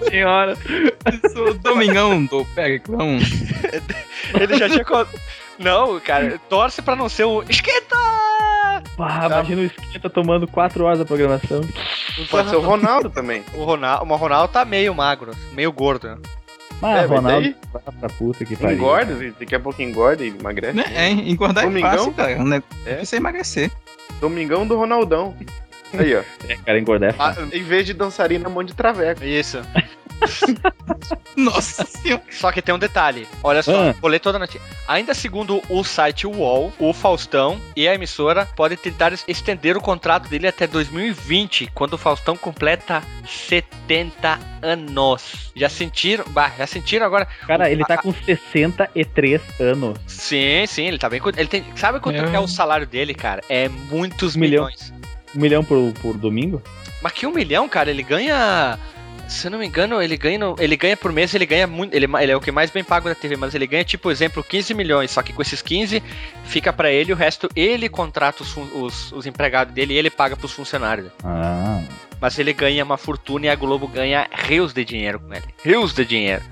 Senhora! 0.09 0.57
Sou 1.33 1.51
o 1.51 1.55
Domingão 1.55 2.25
do 2.27 2.45
Periclão. 2.47 3.19
ele 4.41 4.57
já 4.59 4.69
tinha. 4.69 4.85
Não, 5.59 6.01
cara, 6.01 6.41
torce 6.49 6.83
pra 6.83 6.97
não 6.97 7.09
ser 7.09 7.25
o. 7.25 7.43
Esquenta! 7.49 7.97
Pá, 8.97 9.27
imagina 9.27 9.63
o 9.63 9.65
esquenta 9.65 10.11
tomando 10.11 10.47
4 10.47 10.85
horas 10.85 10.99
da 10.99 11.05
programação. 11.05 11.61
Pode 12.31 12.51
ser 12.51 12.57
o 12.57 12.61
Ronaldo 12.61 13.09
também. 13.11 13.45
O 13.55 13.65
Ronaldo, 13.65 14.13
o 14.13 14.17
Ronaldo 14.17 14.53
tá 14.53 14.65
meio 14.65 14.95
magro, 14.95 15.33
meio 15.53 15.71
gordo. 15.73 16.19
Mas 16.81 17.05
É, 17.05 17.07
Ronaldo, 17.07 17.43
daí- 17.43 17.57
vai 17.73 17.83
pra 18.01 18.09
puta 18.09 18.45
que 18.45 18.57
pariu. 18.57 18.77
Engorda, 18.77 19.15
daqui 19.39 19.55
a 19.55 19.61
pouco 19.61 19.81
engorda 19.81 20.25
e 20.25 20.29
emagrece. 20.29 20.77
Né? 20.77 20.85
É, 20.95 21.11
engordar 21.11 21.63
é 21.65 21.67
Domingão? 21.69 21.91
fácil, 21.91 22.13
cara. 22.13 22.31
É 22.33 22.39
negócio 22.43 22.65
É. 22.87 22.93
é. 23.01 23.05
você 23.05 23.17
emagrecer. 23.17 23.71
Domingão 24.21 24.67
do 24.67 24.77
Ronaldão. 24.77 25.37
Aí, 25.98 26.14
ó. 26.14 26.22
É, 26.48 26.57
cara, 26.57 26.78
engordar 26.78 27.11
é 27.11 27.12
Ah, 27.18 27.35
fácil. 27.35 27.48
em 27.52 27.62
vez 27.62 27.87
de 27.87 27.94
dançarina, 27.94 28.48
mão 28.48 28.62
de 28.64 28.74
traveco. 28.74 29.24
Isso. 29.24 29.61
Nossa 31.37 31.85
senhora. 31.85 32.22
Só 32.31 32.52
que 32.52 32.62
tem 32.62 32.74
um 32.74 32.78
detalhe. 32.78 33.26
Olha 33.42 33.62
só, 33.62 33.90
Ah. 33.90 33.94
vou 34.00 34.09
ler 34.11 34.20
toda 34.20 34.37
a 34.37 34.40
notícia. 34.40 34.61
Ainda 34.87 35.14
segundo 35.14 35.62
o 35.68 35.83
site 35.83 36.26
UOL, 36.26 36.72
o 36.78 36.92
Faustão 36.92 37.61
e 37.74 37.88
a 37.88 37.94
emissora 37.94 38.46
podem 38.57 38.76
tentar 38.78 39.12
estender 39.26 39.76
o 39.76 39.81
contrato 39.81 40.28
dele 40.28 40.46
até 40.46 40.66
2020, 40.66 41.70
quando 41.74 41.94
o 41.94 41.98
Faustão 41.98 42.37
completa 42.37 43.02
70 43.26 44.38
anos. 44.62 45.50
Já 45.57 45.68
sentiram? 45.68 46.24
Bah, 46.28 46.52
já 46.57 46.66
sentiram 46.66 47.07
agora? 47.07 47.26
Cara, 47.46 47.70
ele 47.70 47.85
tá 47.85 47.96
com 47.98 48.12
63 48.12 49.40
anos. 49.59 49.98
Sim, 50.07 50.64
sim, 50.66 50.87
ele 50.87 50.98
tá 50.98 51.09
bem. 51.09 51.20
Ele 51.37 51.48
tem, 51.48 51.64
sabe 51.76 51.98
quanto 52.00 52.16
É. 52.22 52.35
é 52.37 52.40
o 52.40 52.46
salário 52.46 52.87
dele, 52.87 53.14
cara? 53.14 53.42
É 53.48 53.68
muitos 53.68 54.37
Um 54.37 54.40
milhão. 54.40 54.64
milhões. 54.66 54.92
Um 55.35 55.40
milhão 55.40 55.64
por, 55.64 55.92
por 56.01 56.16
domingo? 56.16 56.62
Mas 57.03 57.12
que 57.12 57.27
um 57.27 57.33
milhão, 57.33 57.68
cara, 57.68 57.90
ele 57.90 58.03
ganha. 58.03 58.79
Se 59.29 59.47
eu 59.47 59.51
não 59.51 59.59
me 59.59 59.66
engano, 59.66 60.03
ele 60.03 60.16
ganha, 60.16 60.38
no- 60.38 60.57
ele 60.59 60.77
ganha 60.77 60.97
por 60.97 61.11
mês, 61.11 61.35
ele 61.35 61.47
ganha 61.47 61.66
muito. 61.66 61.95
Ele, 61.95 62.05
é 62.07 62.23
ele 62.23 62.33
é 62.33 62.37
o 62.37 62.40
que 62.40 62.53
mais 62.53 62.71
bem 62.71 62.85
pago 62.85 63.09
da 63.09 63.14
TV, 63.14 63.37
mas 63.37 63.55
ele 63.55 63.66
ganha, 63.66 63.83
tipo, 63.85 64.11
exemplo, 64.11 64.45
15 64.45 64.75
milhões. 64.75 65.11
Só 65.11 65.23
que 65.23 65.33
com 65.33 65.40
esses 65.40 65.62
15, 65.62 66.03
fica 66.45 66.73
pra 66.73 66.90
ele, 66.92 67.12
o 67.12 67.16
resto 67.16 67.49
ele 67.57 67.88
contrata 67.88 68.42
os, 68.42 68.55
os, 68.57 69.12
os 69.12 69.27
empregados 69.27 69.73
dele 69.73 69.95
e 69.95 69.99
ele 69.99 70.11
paga 70.11 70.37
pros 70.37 70.53
funcionários. 70.53 71.09
Ah. 71.25 71.81
Mas 72.21 72.38
ele 72.38 72.53
ganha 72.53 72.85
uma 72.85 72.99
fortuna 72.99 73.47
e 73.47 73.49
a 73.49 73.55
Globo 73.55 73.88
ganha 73.88 74.29
rios 74.33 74.73
de 74.75 74.85
dinheiro 74.85 75.18
com 75.18 75.33
ele. 75.33 75.45
Rios 75.64 75.92
de 75.95 76.05
dinheiro. 76.05 76.42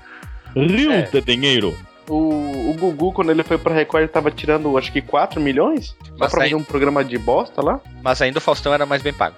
Rio 0.55 0.91
É. 0.91 1.01
de 1.03 1.21
dinheiro. 1.21 1.77
O, 2.09 2.69
o 2.71 2.73
Gugu, 2.79 3.13
quando 3.13 3.29
ele 3.31 3.43
foi 3.43 3.57
pra 3.57 3.73
Record, 3.73 4.03
ele 4.03 4.11
tava 4.11 4.31
tirando, 4.31 4.77
acho 4.77 4.91
que 4.91 5.01
4 5.01 5.39
milhões? 5.39 5.95
Só 6.03 6.13
Mas 6.17 6.31
pra 6.31 6.43
aí- 6.43 6.49
fazer 6.51 6.61
um 6.61 6.63
programa 6.63 7.03
de 7.05 7.17
bosta 7.17 7.61
lá? 7.63 7.79
Mas 8.03 8.21
ainda 8.21 8.39
o 8.39 8.41
Faustão 8.41 8.73
era 8.73 8.85
mais 8.85 9.01
bem 9.01 9.13
pago. 9.13 9.35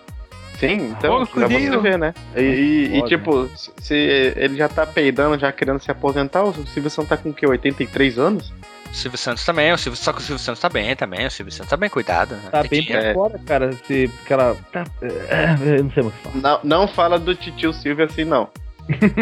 Sim, 0.59 0.93
então, 0.97 1.21
Ô, 1.21 1.25
pra 1.27 1.47
você 1.47 1.53
Cudinho. 1.55 1.81
ver, 1.81 1.97
né? 1.97 2.13
E, 2.35 2.41
e- 2.41 2.83
e, 2.85 2.95
Foda, 2.99 3.07
tipo, 3.09 3.49
se- 3.57 3.71
se 3.81 3.95
ele 4.37 4.55
já 4.55 4.69
tá 4.69 4.85
peidando, 4.85 5.37
já 5.37 5.51
querendo 5.51 5.79
se 5.81 5.91
aposentar, 5.91 6.43
o 6.43 6.53
Silvio 6.67 6.89
Santos 6.89 7.09
tá 7.09 7.17
com 7.17 7.29
o 7.29 7.33
quê? 7.33 7.45
83 7.45 8.17
anos? 8.17 8.53
O 8.89 8.95
Silvio 8.95 9.17
Santos 9.17 9.43
também, 9.43 9.73
o 9.73 9.77
Silvio, 9.77 9.99
só 9.99 10.13
que 10.13 10.19
o 10.19 10.21
Silvio 10.21 10.41
Santos 10.41 10.61
tá 10.61 10.69
bem 10.69 10.95
também. 10.95 11.25
O 11.25 11.31
Silvio 11.31 11.51
Santos 11.51 11.69
tá 11.71 11.75
bem 11.75 11.89
cuidado. 11.89 12.35
né? 12.35 12.49
Tá 12.51 12.61
Tem 12.61 12.69
bem 12.69 12.81
dinheiro. 12.83 13.13
por 13.13 13.29
fora, 13.31 13.41
cara. 13.45 13.73
Se 13.87 14.09
aquela. 14.23 14.55
Tá, 14.71 14.85
é, 15.01 15.77
eu 15.79 15.83
não 15.83 15.91
sei 15.91 16.03
mais 16.03 16.15
o 16.15 16.17
que 16.17 16.23
falar. 16.29 16.35
Não, 16.41 16.59
não 16.63 16.87
fala 16.87 17.17
do 17.19 17.33
titio 17.35 17.73
Silvio 17.73 18.05
assim, 18.05 18.23
não. 18.23 18.47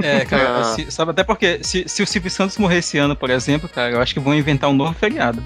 É, 0.04 0.26
cara, 0.26 0.58
Ah. 0.62 0.64
se- 0.76 0.92
sabe, 0.92 1.12
até 1.12 1.24
porque 1.24 1.60
se, 1.64 1.88
se 1.88 2.02
o 2.02 2.08
Silvio 2.08 2.32
Santos 2.32 2.58
morrer 2.58 2.78
esse 2.80 2.98
ano, 2.98 3.16
por 3.16 3.30
exemplo, 3.30 3.70
cara, 3.70 3.92
eu 3.92 4.02
acho 4.02 4.14
que 4.14 4.20
vão 4.20 4.34
inventar 4.34 4.70
um 4.70 4.74
novo 4.74 4.94
feriado. 4.94 5.44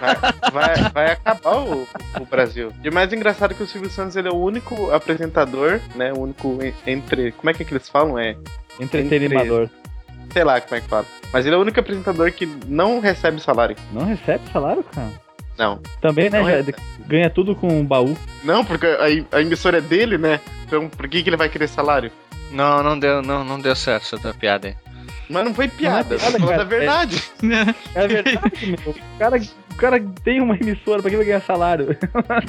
Vai, 0.00 0.52
vai, 0.52 0.90
vai 0.92 1.10
acabar 1.12 1.56
o, 1.56 1.86
o 2.20 2.24
Brasil. 2.26 2.72
E 2.82 2.88
o 2.88 2.94
mais 2.94 3.12
engraçado 3.12 3.52
é 3.52 3.54
que 3.54 3.62
o 3.62 3.66
Silvio 3.66 3.90
Santos 3.90 4.16
ele 4.16 4.28
é 4.28 4.30
o 4.30 4.36
único 4.36 4.90
apresentador, 4.92 5.80
né? 5.94 6.12
O 6.12 6.20
único 6.20 6.58
en- 6.62 6.74
entre. 6.86 7.32
Como 7.32 7.50
é 7.50 7.54
que, 7.54 7.62
é 7.62 7.66
que 7.66 7.72
eles 7.72 7.88
falam? 7.88 8.18
É. 8.18 8.36
Entretenimento. 8.78 9.70
Sei 10.32 10.44
lá 10.44 10.60
como 10.60 10.76
é 10.76 10.80
que 10.80 10.88
fala. 10.88 11.04
Mas 11.32 11.44
ele 11.44 11.54
é 11.54 11.58
o 11.58 11.60
único 11.62 11.78
apresentador 11.80 12.30
que 12.32 12.46
não 12.66 13.00
recebe 13.00 13.40
salário. 13.40 13.76
Não 13.92 14.04
recebe 14.06 14.42
salário, 14.52 14.84
cara. 14.84 15.10
Não. 15.58 15.80
Também, 16.00 16.30
né? 16.30 16.40
Não 16.40 17.06
ganha 17.06 17.28
tudo 17.28 17.54
com 17.54 17.68
um 17.68 17.84
baú. 17.84 18.16
Não, 18.44 18.64
porque 18.64 18.86
a, 18.86 19.36
a 19.36 19.40
emissora 19.42 19.78
é 19.78 19.80
dele, 19.80 20.16
né? 20.16 20.40
Então 20.64 20.88
por 20.88 21.08
que, 21.08 21.22
que 21.22 21.28
ele 21.28 21.36
vai 21.36 21.48
querer 21.48 21.68
salário? 21.68 22.10
Não, 22.50 22.82
não 22.82 22.98
deu, 22.98 23.22
não, 23.22 23.44
não 23.44 23.60
deu 23.60 23.74
certo 23.76 24.02
essa 24.04 24.18
tua 24.18 24.34
piada 24.34 24.68
aí. 24.68 24.76
Mas 25.28 25.44
não 25.44 25.54
foi 25.54 25.68
piada, 25.68 26.16
Não 26.18 26.26
é 26.26 26.30
piada, 26.32 26.46
cara. 26.46 26.62
a 26.62 26.64
verdade. 26.64 27.22
É 27.94 28.08
verdade, 28.08 28.66
meu. 28.66 28.90
O 28.92 29.18
cara, 29.18 29.36
o 29.70 29.74
cara 29.76 30.02
tem 30.24 30.40
uma 30.40 30.56
emissora, 30.56 31.00
pra 31.00 31.10
que 31.10 31.16
vai 31.16 31.24
ganhar 31.26 31.40
salário? 31.42 31.96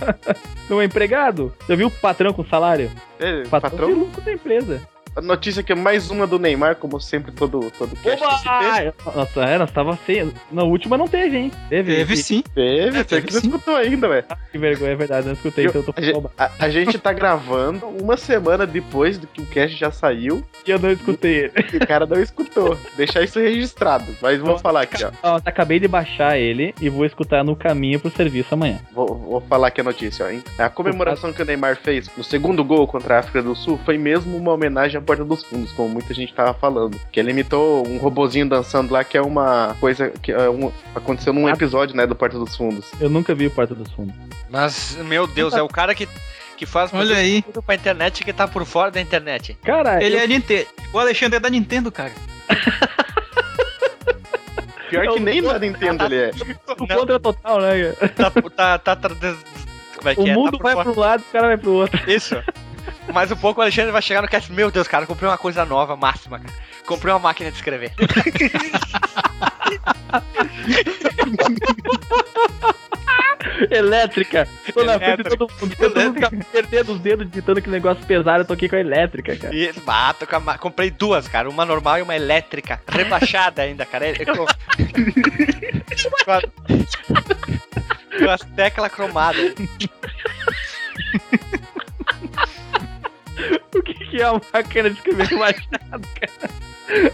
Não 0.69 0.81
é 0.81 0.85
empregado? 0.85 1.53
Já 1.69 1.75
viu 1.75 1.87
o 1.87 1.91
patrão 1.91 2.33
com 2.33 2.43
salário? 2.45 2.91
É, 3.19 3.43
Patrão, 3.43 3.69
patrão, 3.71 3.87
tem 3.87 3.95
lucro 3.95 4.21
da 4.21 4.33
empresa. 4.33 4.81
A 5.15 5.21
notícia 5.21 5.61
que 5.63 5.71
é 5.71 5.75
mais 5.75 6.09
uma 6.09 6.25
do 6.25 6.39
Neymar, 6.39 6.75
como 6.75 6.99
sempre, 6.99 7.31
todo, 7.31 7.71
todo 7.77 7.95
cast. 7.97 8.23
Oba! 8.23 8.93
Nossa, 9.15 9.41
é, 9.43 9.57
nós 9.57 9.71
tava 9.71 9.97
sem. 10.05 10.31
Na 10.51 10.63
última 10.63 10.97
não 10.97 11.07
teve, 11.07 11.37
hein? 11.37 11.51
Teve. 11.69 11.95
Teve 11.95 12.17
sim. 12.17 12.43
Teve, 12.53 12.87
É, 12.87 12.91
você 12.91 13.03
teve 13.03 13.27
que 13.27 13.33
não 13.33 13.41
escutou 13.41 13.75
ainda, 13.75 14.07
velho. 14.07 14.25
Que 14.51 14.57
vergonha, 14.57 14.91
é 14.91 14.95
verdade, 14.95 15.27
não 15.27 15.33
escutei, 15.33 15.65
então 15.65 15.81
eu 15.81 15.85
tô 15.85 15.93
A 15.97 16.01
gente, 16.01 16.27
a- 16.37 16.51
a 16.59 16.69
gente 16.69 16.97
tá 16.99 17.11
gravando 17.13 17.87
uma 17.87 18.17
semana 18.17 18.65
depois 18.67 19.17
do 19.17 19.27
que 19.27 19.41
o 19.41 19.45
cast 19.45 19.77
já 19.77 19.91
saiu 19.91 20.43
E 20.65 20.71
eu 20.71 20.79
não 20.79 20.91
escutei 20.91 21.45
ele. 21.45 21.53
e 21.73 21.77
o 21.77 21.87
cara 21.87 22.05
não 22.05 22.21
escutou. 22.21 22.77
Deixar 22.95 23.21
isso 23.21 23.39
registrado. 23.39 24.05
Mas 24.21 24.39
vou 24.39 24.57
falar 24.59 24.81
aqui, 24.81 25.03
ó. 25.03 25.11
Ó, 25.23 25.39
acabei 25.45 25.79
de 25.79 25.87
baixar 25.87 26.37
ele 26.37 26.73
e 26.81 26.89
vou 26.89 27.05
escutar 27.05 27.43
no 27.43 27.55
caminho 27.55 27.99
pro 27.99 28.11
serviço 28.11 28.53
amanhã. 28.53 28.79
Vou, 28.93 29.07
vou 29.17 29.41
falar 29.41 29.67
aqui 29.67 29.81
a 29.81 29.83
notícia, 29.83 30.25
ó. 30.25 30.29
hein? 30.29 30.43
A 30.57 30.69
comemoração 30.69 31.33
que 31.33 31.41
o 31.41 31.45
Neymar 31.45 31.75
fez 31.77 32.09
no 32.15 32.23
segundo 32.23 32.63
gol 32.63 32.87
contra 32.87 33.15
a 33.15 33.19
África 33.19 33.41
do 33.41 33.55
Sul 33.55 33.79
foi 33.85 33.97
mesmo 33.97 34.37
uma 34.37 34.51
homenagem 34.53 35.00
à 35.01 35.05
Porta 35.05 35.23
dos 35.25 35.43
Fundos, 35.43 35.71
como 35.73 35.89
muita 35.89 36.13
gente 36.13 36.33
tava 36.33 36.53
falando. 36.53 36.99
Que 37.11 37.19
ele 37.19 37.31
imitou 37.31 37.87
um 37.87 37.97
robozinho 37.97 38.47
dançando 38.47 38.93
lá, 38.93 39.03
que 39.03 39.17
é 39.17 39.21
uma 39.21 39.75
coisa 39.79 40.09
que 40.09 40.31
é 40.31 40.49
um- 40.49 40.71
aconteceu 40.95 41.33
num 41.33 41.49
episódio, 41.49 41.95
né, 41.95 42.07
do 42.07 42.15
Porta 42.15 42.37
dos 42.39 42.55
Fundos. 42.55 42.85
Eu 42.99 43.09
nunca 43.09 43.33
vi 43.35 43.47
o 43.47 43.51
Porta 43.51 43.75
dos 43.75 43.91
Fundos. 43.91 44.15
Mas, 44.49 44.95
meu 45.05 45.27
Deus, 45.27 45.53
é 45.53 45.61
o 45.61 45.67
cara 45.67 45.93
que, 45.95 46.07
que 46.57 46.65
faz 46.65 46.93
Olha 46.93 47.15
aí. 47.15 47.41
tudo 47.41 47.61
pra 47.61 47.75
internet 47.75 48.23
que 48.23 48.31
tá 48.33 48.47
por 48.47 48.65
fora 48.65 48.91
da 48.91 48.99
internet. 49.01 49.57
Cara, 49.63 50.03
Ele 50.03 50.15
eu- 50.15 50.19
é 50.21 50.27
Nintendo. 50.27 50.67
O 50.93 50.99
Alexandre 50.99 51.37
é 51.37 51.39
da 51.39 51.49
Nintendo, 51.49 51.91
cara. 51.91 52.11
Pior 54.89 55.13
que 55.13 55.19
nem 55.21 55.41
da 55.41 55.57
Nintendo 55.57 56.03
ele 56.05 56.15
é. 56.17 56.31
o 56.77 56.87
contra 56.87 57.19
total, 57.19 57.61
né? 57.61 57.91
Tá, 58.15 58.29
tá, 58.29 58.77
tá, 58.77 58.95
tá- 58.95 59.09
como 59.95 60.09
é 60.09 60.15
que 60.15 60.21
O 60.21 60.27
é? 60.27 60.33
mundo 60.33 60.51
tá 60.51 60.57
por 60.57 60.63
vai 60.63 60.73
fora. 60.73 60.91
pro 60.91 60.99
lado, 60.99 61.21
o 61.21 61.31
cara 61.31 61.47
vai 61.47 61.57
pro 61.57 61.71
outro. 61.73 62.11
Isso. 62.11 62.35
Mais 63.13 63.31
um 63.31 63.35
pouco 63.35 63.59
o 63.59 63.63
Alexandre 63.63 63.91
vai 63.91 64.01
chegar 64.01 64.21
no 64.21 64.27
cast. 64.27 64.51
Meu 64.51 64.69
Deus, 64.71 64.87
cara, 64.87 65.05
comprei 65.05 65.29
uma 65.29 65.37
coisa 65.37 65.65
nova, 65.65 65.95
máxima, 65.95 66.39
cara. 66.39 66.53
Comprei 66.85 67.13
uma 67.13 67.19
máquina 67.19 67.49
de 67.51 67.57
escrever. 67.57 67.91
Elétrica. 73.69 74.47
Tô 74.73 74.83
na 74.83 74.99
frente 74.99 75.23
todo 75.23 75.51
mundo. 75.59 75.75
Todo 75.75 75.99
mundo 75.99 76.13
fica 76.15 76.31
perdendo 76.51 76.93
os 76.93 76.99
dedos 76.99 77.27
digitando 77.29 77.59
aquele 77.59 77.75
negócio 77.75 78.03
pesado. 78.05 78.41
Eu 78.41 78.45
tô 78.45 78.53
aqui 78.53 78.69
com 78.69 78.75
a 78.75 78.79
elétrica, 78.79 79.35
cara. 79.35 79.53
E 79.55 79.71
bato 79.83 80.25
com 80.27 80.35
a 80.49 80.57
comprei 80.57 80.89
duas, 80.91 81.27
cara. 81.27 81.49
Uma 81.49 81.65
normal 81.65 81.99
e 81.99 82.01
uma 82.01 82.15
elétrica. 82.15 82.81
Rebaixada 82.87 83.61
ainda, 83.63 83.85
cara. 83.85 84.07
É- 84.09 84.25
Com, 84.25 84.45
com, 86.25 86.31
a- 86.31 86.41
com 88.19 88.29
as 88.29 88.41
teclas 88.55 88.91
cromadas. 88.91 89.53
O 93.81 93.83
que, 93.83 94.21
é 94.21 94.23
a 94.23 94.33
máquina 94.53 94.89
de 94.89 94.97
escrever 94.97 95.31
machado, 95.37 96.07
cara? 96.19 97.11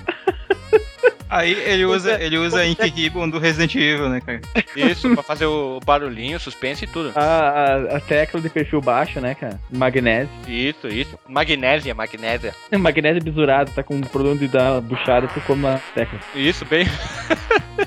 Aí 1.29 1.51
ele 1.51 1.85
usa, 1.85 2.11
é- 2.13 2.25
ele 2.25 2.37
usa 2.37 2.59
a 2.61 2.65
Ink 2.67 2.81
Ribbon 2.89 3.29
do 3.29 3.37
Resident 3.39 3.75
Evil, 3.75 4.07
né, 4.09 4.21
cara? 4.21 4.41
Isso, 4.75 5.09
pra 5.13 5.21
fazer 5.23 5.45
o 5.45 5.79
barulhinho, 5.85 6.39
suspense 6.39 6.85
e 6.85 6.87
tudo. 6.87 7.11
A, 7.15 7.21
a, 7.21 7.97
a 7.97 7.99
tecla 7.99 8.39
de 8.39 8.49
perfil 8.49 8.79
baixo, 8.81 9.19
né, 9.19 9.35
cara? 9.35 9.59
Magnésio. 9.69 10.29
Isso, 10.47 10.87
isso. 10.87 11.19
Magnésia, 11.27 11.93
magnésia. 11.93 12.55
Magnésio 12.79 13.21
bisurado, 13.23 13.71
tá 13.71 13.83
com 13.83 13.95
um 13.95 14.01
problema 14.01 14.37
de 14.37 14.47
dar 14.47 14.79
buchada, 14.81 15.27
tu 15.27 15.41
come 15.41 15.63
uma 15.65 15.81
tecla. 15.93 16.19
Isso, 16.33 16.63
bem. 16.65 16.85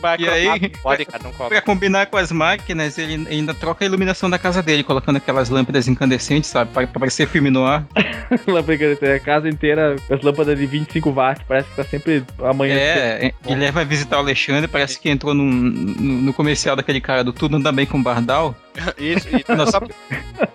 Vai 0.00 0.16
E 0.18 0.28
aí- 0.28 0.68
Pode, 0.82 1.04
cara, 1.04 1.22
não 1.22 1.32
cobra. 1.32 1.48
Pra 1.50 1.60
combinar 1.62 2.06
com 2.06 2.16
as 2.16 2.32
máquinas, 2.32 2.96
ele 2.98 3.26
ainda 3.28 3.52
troca 3.54 3.84
a 3.84 3.86
iluminação 3.86 4.28
da 4.30 4.38
casa 4.38 4.62
dele, 4.62 4.82
colocando 4.82 5.16
aquelas 5.16 5.48
lâmpadas 5.50 5.86
incandescentes, 5.88 6.48
sabe? 6.50 6.70
Pra, 6.72 6.86
pra 6.86 7.00
parecer 7.00 7.26
filme 7.28 7.50
no 7.50 7.64
ar. 7.64 7.84
Lâmpada, 8.46 9.14
a 9.16 9.20
casa 9.20 9.48
inteira, 9.48 9.96
as 10.10 10.22
lâmpadas 10.22 10.58
de 10.58 10.64
25 10.66 11.10
watts, 11.12 11.42
parece 11.46 11.68
que 11.70 11.76
tá 11.76 11.84
sempre 11.84 12.24
amanhã. 12.42 12.74
É, 12.74 13.32
e 13.46 13.54
leva 13.54 13.80
a 13.80 13.84
visitar 13.84 14.16
o 14.16 14.20
Alexandre, 14.20 14.68
parece 14.68 14.98
que 14.98 15.08
entrou 15.10 15.34
num- 15.34 15.50
no, 15.50 16.22
no 16.22 16.32
comercial 16.32 16.76
daquele 16.76 17.00
cara 17.00 17.24
do 17.24 17.32
Tudo 17.32 17.56
Anda 17.56 17.72
Bem 17.72 17.86
com 17.86 18.02
Bardal. 18.02 18.54
Isso, 18.96 19.28
e 19.28 19.44
Nossa. 19.54 19.80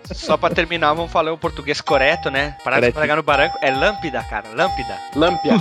só, 0.05 0.13
só 0.13 0.38
pra 0.38 0.49
terminar, 0.49 0.93
vamos 0.93 1.12
falar 1.12 1.31
o 1.34 1.38
português 1.38 1.81
correto, 1.81 2.31
né? 2.31 2.55
Para 2.63 2.79
de 2.79 2.91
pegar 2.91 3.15
no 3.17 3.23
barranco. 3.23 3.58
É 3.62 3.71
lâmpida, 3.71 4.23
cara. 4.23 4.45
Lâmpida. 4.55 4.97
Lâmpia. 5.15 5.53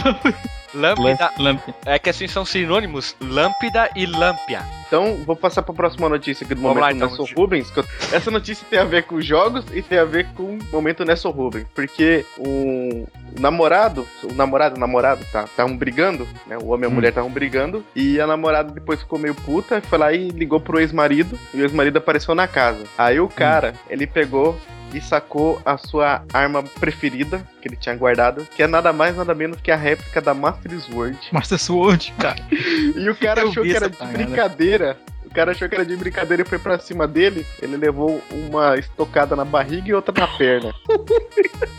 Lâmpida. 0.75 1.31
Lâmpada. 1.39 1.75
É 1.87 1.99
que 1.99 2.11
assim 2.11 2.27
são 2.27 2.45
sinônimos. 2.45 3.15
Lâmpida 3.21 3.91
e 3.95 4.07
lâmpia. 4.07 4.63
Então, 4.87 5.17
vou 5.25 5.35
passar 5.35 5.63
pra 5.63 5.75
próxima 5.75 6.09
notícia 6.09 6.45
aqui 6.45 6.55
do 6.55 6.61
Vamos 6.61 6.77
momento 6.77 6.85
lá, 6.85 6.93
então. 6.93 7.09
Nelson 7.09 7.27
Rubens. 7.41 7.71
que 7.71 7.81
eu- 7.81 7.85
Essa 8.13 8.31
notícia 8.31 8.67
tem 8.69 8.79
a 8.79 8.85
ver 8.85 9.05
com 9.05 9.21
jogos 9.21 9.65
e 9.73 9.83
tem 9.83 9.99
a 9.99 10.05
ver 10.05 10.27
com 10.37 10.43
o 10.59 10.59
momento 10.73 11.05
Nelson 11.05 11.31
Rubens. 11.31 11.67
Porque 11.75 12.25
o 12.39 13.07
namorado, 13.39 14.07
o 14.23 14.33
namorado, 14.35 14.77
o 14.77 14.79
namorado, 14.79 15.25
tá, 15.33 15.45
estavam 15.45 15.77
brigando, 15.77 16.29
né? 16.47 16.57
O 16.59 16.69
homem 16.69 16.85
e 16.85 16.87
a 16.87 16.89
Hum. 16.91 16.95
mulher 16.95 17.09
estavam 17.09 17.31
brigando. 17.31 17.85
E 17.97 18.21
a 18.21 18.27
namorada 18.27 18.73
depois 18.73 19.01
ficou 19.01 19.19
meio 19.19 19.35
puta, 19.35 19.81
foi 19.83 19.99
lá 19.99 20.13
e 20.13 20.29
ligou 20.29 20.61
pro 20.61 20.79
ex-marido. 20.79 21.39
E 21.53 21.61
o 21.61 21.65
ex-marido 21.65 21.97
apareceu 21.99 22.35
na 22.35 22.47
casa. 22.47 22.85
Aí 22.97 23.19
o 23.19 23.29
cara, 23.29 23.75
ele 23.89 24.07
pegou 24.07 24.57
e 24.95 25.01
sacou 25.01 25.61
a 25.65 25.77
sua 25.77 26.25
arma 26.33 26.63
preferida, 26.63 27.47
que 27.61 27.69
ele 27.69 27.77
tinha 27.77 27.95
guardado, 27.97 28.47
que 28.55 28.63
é 28.63 28.67
nada 28.67 28.93
mais, 28.93 29.17
nada 29.17 29.35
menos 29.35 29.61
que 29.61 29.71
a 29.71 29.77
réplica 29.77 30.21
da 30.21 30.33
Master 30.35 30.79
Sword. 30.81 31.19
Master 31.33 31.59
Sword, 31.59 32.13
cara. 32.19 32.41
E 32.97 33.09
o 33.09 33.15
cara 33.17 33.41
Eu 33.43 33.49
achou 33.49 33.63
que 33.63 33.75
era 33.75 33.89
de 33.91 33.97
parada. 33.97 34.17
brincadeira. 34.17 34.97
Cara 35.35 35.51
achou 35.53 35.69
que 35.69 35.75
era 35.75 35.85
de 35.85 35.97
brincadeira 35.97 36.43
e 36.43 36.47
foi 36.47 36.59
pra 36.59 36.79
cima 36.79 37.07
dele. 37.07 37.45
Ele 37.61 37.77
levou 37.77 38.23
uma 38.31 38.77
estocada 38.79 39.35
na 39.37 39.45
barriga 39.45 39.89
e 39.89 39.95
outra 39.95 40.15
na 40.19 40.29
perna. 40.29 40.73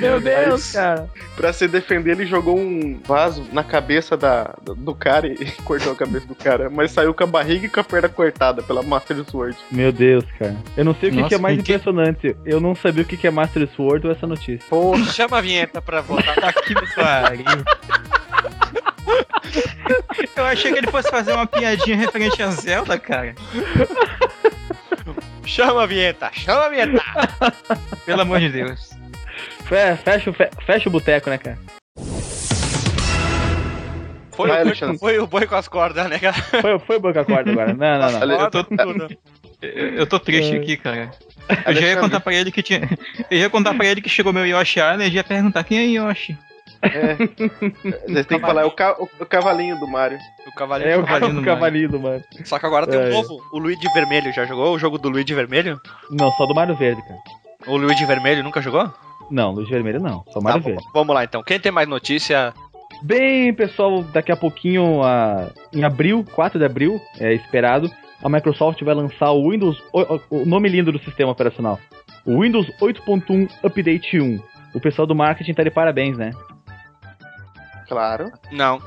Meu 0.00 0.18
Deus, 0.20 0.48
Mas- 0.48 0.72
cara. 0.72 1.10
Pra 1.36 1.52
se 1.52 1.68
defender, 1.68 2.12
ele 2.12 2.24
jogou 2.26 2.58
um 2.58 2.98
vaso 3.04 3.46
na 3.52 3.62
cabeça 3.62 4.16
da, 4.16 4.54
do- 4.62 4.74
do 4.74 4.94
cara 4.94 5.26
e 5.26 5.50
cortou 5.64 5.92
a 5.92 5.96
cabeça 5.96 6.26
do 6.26 6.34
cara. 6.34 6.70
Mas 6.70 6.92
saiu 6.92 7.12
com 7.12 7.24
a 7.24 7.26
barriga 7.26 7.66
e 7.66 7.68
com 7.68 7.80
a 7.80 7.84
perna 7.84 8.08
cortada 8.08 8.62
pela 8.62 8.82
Master 8.82 9.22
Sword. 9.24 9.56
Meu 9.70 9.92
Deus, 9.92 10.24
cara. 10.38 10.56
Eu 10.76 10.84
não 10.84 10.94
sei 10.94 11.10
o 11.10 11.12
que, 11.12 11.18
Nossa, 11.18 11.28
que 11.28 11.34
é 11.34 11.38
mais 11.38 11.54
que- 11.56 11.60
impressionante. 11.72 12.36
Eu 12.44 12.58
não 12.60 12.74
sabia 12.74 13.02
o 13.02 13.06
que, 13.06 13.16
que 13.18 13.26
é 13.26 13.30
Master 13.30 13.68
Sword 13.76 14.06
ou 14.06 14.12
essa 14.12 14.26
notícia. 14.26 14.66
Chama 15.12 15.38
a 15.38 15.40
vinheta 15.42 15.82
pra 15.82 16.00
voltar. 16.00 16.34
Tá 16.36 16.52
que 16.54 16.74
pariu. 16.94 17.44
Eu 20.36 20.44
achei 20.44 20.72
que 20.72 20.78
ele 20.78 20.90
fosse 20.90 21.10
fazer 21.10 21.32
uma 21.32 21.46
piadinha 21.46 21.96
referente 21.96 22.42
a 22.42 22.50
Zelda, 22.50 22.98
cara. 22.98 23.34
Chama 25.44 25.82
a 25.82 25.86
vinheta, 25.86 26.30
chama 26.32 26.66
a 26.66 26.68
vinheta. 26.68 27.02
Pelo 28.06 28.22
amor 28.22 28.40
de 28.40 28.48
Deus. 28.50 28.90
Fe- 29.64 29.96
Fecha, 29.96 30.32
fe- 30.32 30.50
fecha 30.64 30.88
o 30.88 30.92
boteco, 30.92 31.30
né, 31.30 31.38
cara? 31.38 31.58
Foi, 34.32 34.48
Vai, 34.48 34.62
o 34.62 34.64
boi, 34.64 34.98
foi 34.98 35.18
o 35.18 35.26
boi 35.26 35.46
com 35.46 35.54
as 35.56 35.68
cordas, 35.68 36.08
né, 36.08 36.18
cara? 36.18 36.32
Foi, 36.34 36.78
foi 36.78 36.96
o 36.96 37.00
Boca 37.00 37.24
Corda 37.24 37.50
agora. 37.50 37.74
Não, 37.74 37.98
não, 37.98 38.26
não. 38.26 38.40
Eu 38.40 38.50
tô, 38.50 38.64
eu 39.60 40.06
tô 40.06 40.18
triste 40.18 40.56
aqui, 40.56 40.76
cara. 40.78 41.10
Eu 41.66 41.74
já 41.74 41.80
ia 41.88 41.96
contar 41.98 42.20
pra 42.20 42.32
ele 42.34 42.50
que 42.50 42.62
tinha. 42.62 42.88
Eu 43.30 43.38
ia 43.38 43.50
contar 43.50 43.74
pra 43.74 43.84
ele 43.84 44.00
que 44.00 44.08
chegou 44.08 44.32
meu 44.32 44.46
Yoshi 44.46 44.78
Island 44.78 45.04
e 45.10 45.14
ia 45.16 45.24
perguntar 45.24 45.64
quem 45.64 45.78
é 45.78 46.00
Yoshi. 46.00 46.38
É. 46.82 47.14
Vocês 48.06 48.26
têm 48.26 48.38
que 48.40 48.46
falar, 48.46 48.62
é 48.62 48.64
o, 48.64 48.70
ca- 48.70 48.96
o- 48.98 49.26
cavalinho 49.26 49.78
do 49.78 49.86
Mario. 49.86 50.18
O 50.46 50.52
cavalinho. 50.54 50.90
É 50.90 50.96
o, 50.96 51.04
Cavalinho 51.04 51.34
do 51.34 51.40
o 51.40 51.44
cavalinho, 51.44 52.00
mano. 52.00 52.24
Só 52.44 52.58
que 52.58 52.66
agora 52.66 52.86
tem 52.86 52.98
um 52.98 53.02
É. 53.02 53.10
novo, 53.10 53.38
o 53.52 53.58
Luigi 53.58 53.86
Vermelho. 53.92 54.32
Já 54.32 54.44
jogou 54.46 54.74
o 54.74 54.78
jogo 54.78 54.96
do 54.98 55.08
Luigi 55.08 55.34
Vermelho? 55.34 55.80
Não, 56.10 56.30
só 56.32 56.46
do 56.46 56.54
Mario 56.54 56.74
Verde, 56.76 57.02
cara. 57.02 57.20
O 57.66 57.76
Luigi 57.76 58.04
Vermelho 58.06 58.42
nunca 58.42 58.60
jogou? 58.62 58.90
Não, 59.30 59.52
luz 59.52 59.68
vermelha 59.68 60.00
não. 60.00 60.24
Só 60.28 60.34
Tá, 60.34 60.40
Mario 60.40 60.60
bom. 60.62 60.68
Verde. 60.70 60.84
vamos 60.92 61.14
lá 61.14 61.22
então. 61.22 61.42
Quem 61.42 61.60
tem 61.60 61.70
mais 61.70 61.86
notícia? 61.86 62.52
Bem, 63.02 63.54
pessoal, 63.54 64.02
daqui 64.02 64.32
a 64.32 64.36
pouquinho, 64.36 65.02
a- 65.04 65.48
em 65.72 65.84
abril, 65.84 66.24
4 66.34 66.58
de 66.58 66.64
abril, 66.64 67.00
é 67.20 67.32
esperado, 67.32 67.88
a 68.22 68.28
Microsoft 68.28 68.82
vai 68.82 68.94
lançar 68.94 69.30
o 69.30 69.50
Windows. 69.50 69.80
O 70.30 70.44
nome 70.44 70.68
lindo 70.68 70.90
do 70.90 70.98
sistema 70.98 71.30
operacional. 71.30 71.78
O 72.26 72.40
Windows 72.42 72.66
8.1 72.80 73.48
Update 73.62 74.18
1. 74.20 74.40
O 74.74 74.80
pessoal 74.80 75.06
do 75.06 75.14
marketing 75.14 75.54
tá 75.54 75.62
de 75.62 75.70
parabéns, 75.70 76.16
né? 76.18 76.30
Claro. 77.90 78.30
Não. 78.52 78.80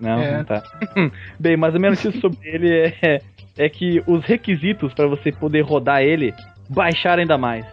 Não, 0.00 0.20
É. 0.20 0.38
não 0.38 0.44
tá. 0.44 0.62
Bem, 1.38 1.56
mas 1.56 1.74
a 1.74 1.78
minha 1.78 1.90
notícia 1.90 2.12
sobre 2.20 2.38
ele 2.48 2.92
é, 3.02 3.20
é 3.56 3.68
que 3.68 4.02
os 4.06 4.24
requisitos 4.24 4.92
para 4.94 5.06
você 5.06 5.30
poder 5.32 5.60
rodar 5.62 6.02
ele 6.02 6.34
baixaram 6.68 7.20
ainda 7.20 7.36
mais. 7.38 7.64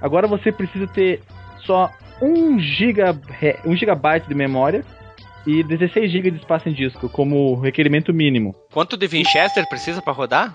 Agora 0.00 0.26
você 0.26 0.50
precisa 0.52 0.86
ter 0.86 1.20
só 1.64 1.90
1 2.20 2.58
giga, 2.60 3.18
1 3.64 3.76
gigabyte 3.76 4.28
de 4.28 4.34
memória 4.34 4.84
e 5.46 5.62
16 5.64 6.10
GB 6.10 6.30
de 6.32 6.36
espaço 6.38 6.68
em 6.68 6.72
disco 6.72 7.08
como 7.08 7.58
requerimento 7.60 8.12
mínimo. 8.12 8.54
Quanto 8.72 8.96
de 8.96 9.06
Winchester 9.06 9.68
precisa 9.68 10.00
pra 10.02 10.12
rodar? 10.12 10.54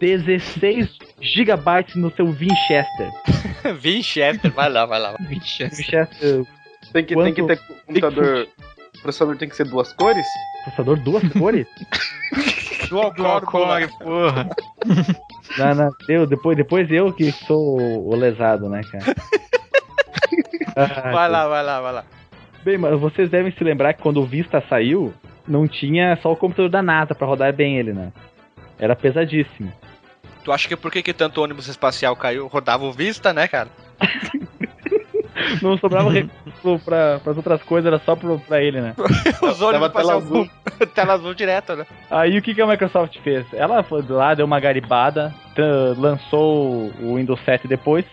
16 0.00 0.98
gigabytes 1.20 1.94
no 1.94 2.10
seu 2.14 2.26
Winchester. 2.26 3.10
Winchester, 3.80 4.50
vai 4.52 4.68
lá, 4.68 4.84
vai 4.84 5.00
lá. 5.00 5.14
Essa- 5.14 5.28
Winchester, 5.28 6.08
Tem 6.92 7.04
que, 7.04 7.14
tem 7.14 7.34
que 7.34 7.42
ter 7.46 7.58
computador. 7.86 8.48
O 8.98 9.02
processador 9.02 9.36
tem 9.36 9.48
que 9.48 9.56
ser 9.56 9.64
duas 9.64 9.92
cores? 9.92 10.26
processador 10.64 10.98
duas 11.00 11.22
cores? 11.32 11.66
Dual 12.88 13.12
Dual 13.14 13.40
core, 13.42 13.88
porra. 13.98 14.48
não, 15.58 15.74
não, 15.74 15.90
eu, 16.08 16.26
depois, 16.26 16.56
depois 16.56 16.90
eu 16.90 17.12
que 17.12 17.32
sou 17.32 17.78
o 17.78 18.14
lesado, 18.14 18.68
né, 18.68 18.80
cara? 18.90 19.04
Ah, 20.78 21.10
Vai 21.10 21.28
lá, 21.30 21.48
vai 21.48 21.64
lá, 21.64 21.80
vai 21.80 21.92
lá. 21.94 22.04
Bem, 22.62 22.76
mas 22.76 23.00
vocês 23.00 23.30
devem 23.30 23.50
se 23.50 23.64
lembrar 23.64 23.94
que 23.94 24.02
quando 24.02 24.20
o 24.20 24.26
Vista 24.26 24.62
saiu, 24.68 25.14
não 25.48 25.66
tinha 25.66 26.18
só 26.20 26.30
o 26.30 26.36
computador 26.36 26.68
da 26.70 26.82
NASA 26.82 27.14
pra 27.14 27.26
rodar 27.26 27.50
bem 27.54 27.78
ele, 27.78 27.94
né? 27.94 28.12
Era 28.78 28.94
pesadíssimo. 28.94 29.72
Tu 30.44 30.52
acha 30.52 30.68
que 30.68 30.76
por 30.76 30.92
que, 30.92 31.02
que 31.02 31.14
tanto 31.14 31.40
ônibus 31.42 31.66
espacial 31.66 32.14
caiu? 32.14 32.46
Rodava 32.46 32.84
o 32.84 32.92
Vista, 32.92 33.32
né, 33.32 33.48
cara? 33.48 33.70
Não 35.62 35.76
sobrava 35.78 36.10
recurso 36.12 36.84
pra, 36.84 37.20
pras 37.22 37.36
outras 37.36 37.62
coisas, 37.62 37.86
era 37.86 37.98
só 38.04 38.16
pro, 38.16 38.38
pra 38.38 38.62
ele, 38.62 38.80
né? 38.80 38.94
Os 39.42 39.60
ônibus 39.60 39.88
Tava 39.88 39.90
tela 39.90 40.14
azul. 40.16 40.48
tela 40.94 41.12
azul 41.14 41.34
direto, 41.34 41.76
né? 41.76 41.86
Aí 42.10 42.38
o 42.38 42.42
que, 42.42 42.54
que 42.54 42.62
a 42.62 42.66
Microsoft 42.66 43.18
fez? 43.20 43.46
Ela 43.52 43.82
foi 43.82 44.02
lá, 44.08 44.34
deu 44.34 44.46
uma 44.46 44.60
garibada, 44.60 45.34
lançou 45.96 46.92
o 47.00 47.16
Windows 47.16 47.40
7 47.44 47.66
depois, 47.68 48.04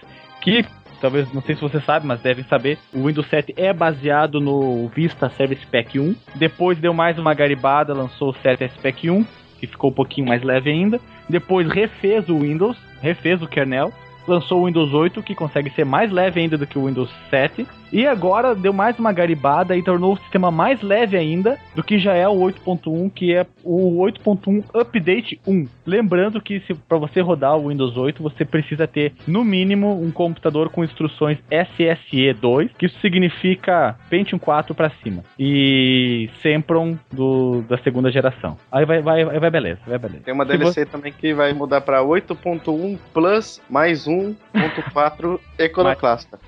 que 0.41 0.65
talvez, 1.03 1.31
não 1.33 1.41
sei 1.41 1.55
se 1.55 1.61
você 1.61 1.81
sabe, 1.81 2.07
mas 2.07 2.21
devem 2.21 2.45
saber, 2.45 2.77
o 2.93 3.07
Windows 3.07 3.27
7 3.27 3.53
é 3.57 3.73
baseado 3.73 4.39
no 4.39 4.87
Vista 4.87 5.29
Service 5.31 5.65
Pack 5.67 5.99
1. 5.99 6.15
Depois 6.35 6.77
deu 6.77 6.93
mais 6.93 7.19
uma 7.19 7.33
garibada, 7.33 7.93
lançou 7.93 8.29
o 8.29 8.35
7 8.35 8.69
Pack 8.81 9.09
1, 9.09 9.25
que 9.59 9.67
ficou 9.67 9.89
um 9.89 9.93
pouquinho 9.93 10.27
mais 10.27 10.41
leve 10.41 10.69
ainda. 10.69 11.01
Depois 11.27 11.67
refez 11.67 12.29
o 12.29 12.39
Windows, 12.39 12.77
refez 13.01 13.41
o 13.41 13.47
kernel. 13.47 13.91
Lançou 14.27 14.61
o 14.61 14.65
Windows 14.65 14.93
8, 14.93 15.21
que 15.21 15.35
consegue 15.35 15.69
ser 15.71 15.85
mais 15.85 16.11
leve 16.11 16.39
ainda 16.39 16.57
do 16.57 16.65
que 16.65 16.77
o 16.77 16.85
Windows 16.87 17.11
7. 17.29 17.67
E 17.93 18.07
agora 18.07 18.55
deu 18.55 18.73
mais 18.73 18.97
uma 18.97 19.13
garibada 19.13 19.77
e 19.77 19.83
tornou 19.83 20.13
o 20.13 20.17
sistema 20.17 20.49
mais 20.49 20.81
leve 20.81 21.15
ainda 21.15 21.59
do 21.75 21.83
que 21.83 21.99
já 21.99 22.15
é 22.15 22.27
o 22.27 22.33
8.1, 22.39 23.11
que 23.13 23.31
é 23.31 23.45
o 23.63 24.03
8.1 24.03 24.63
Update 24.73 25.39
1. 25.45 25.67
Lembrando 25.85 26.41
que 26.41 26.59
para 26.89 26.97
você 26.97 27.21
rodar 27.21 27.55
o 27.55 27.69
Windows 27.69 27.95
8, 27.95 28.23
você 28.23 28.43
precisa 28.43 28.87
ter 28.87 29.13
no 29.27 29.43
mínimo 29.43 30.01
um 30.01 30.09
computador 30.09 30.71
com 30.71 30.83
instruções 30.83 31.37
SSE 31.51 32.33
2, 32.33 32.71
que 32.79 32.87
isso 32.87 32.99
significa 32.99 33.95
Pentium 34.09 34.39
4 34.39 34.73
para 34.73 34.89
cima. 35.03 35.21
E 35.37 36.31
Sempron 36.41 36.97
do, 37.11 37.61
da 37.69 37.77
segunda 37.77 38.11
geração. 38.11 38.57
Aí 38.71 38.87
vai, 38.87 39.03
vai, 39.03 39.23
vai, 39.23 39.51
beleza, 39.51 39.81
vai 39.85 39.99
beleza. 39.99 40.23
Tem 40.23 40.33
uma 40.33 40.45
DLC 40.45 40.87
também 40.87 41.13
que 41.13 41.31
vai 41.31 41.53
mudar 41.53 41.81
pra 41.81 42.01
8.1 42.01 42.97
Plus 43.13 43.61
mais 43.69 44.07
1.4 44.07 45.39
Econoclasta. 45.59 46.39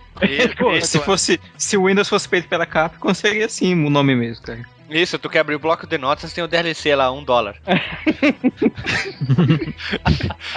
Pô, 0.57 0.79
se 0.81 0.99
fosse. 0.99 1.39
Se 1.57 1.77
o 1.77 1.85
Windows 1.85 2.07
fosse 2.07 2.27
feito 2.27 2.47
pela 2.47 2.65
Capcom, 2.65 3.13
seria 3.13 3.45
assim 3.45 3.73
o 3.85 3.89
nome 3.89 4.15
mesmo, 4.15 4.43
cara. 4.45 4.74
Isso, 4.89 5.17
tu 5.19 5.29
quer 5.29 5.39
abrir 5.39 5.55
o 5.55 5.59
bloco 5.59 5.87
de 5.87 5.97
notas, 5.97 6.31
tem 6.33 6.43
o 6.43 6.47
DLC 6.47 6.95
lá, 6.95 7.11
um 7.11 7.23
dólar. 7.23 7.55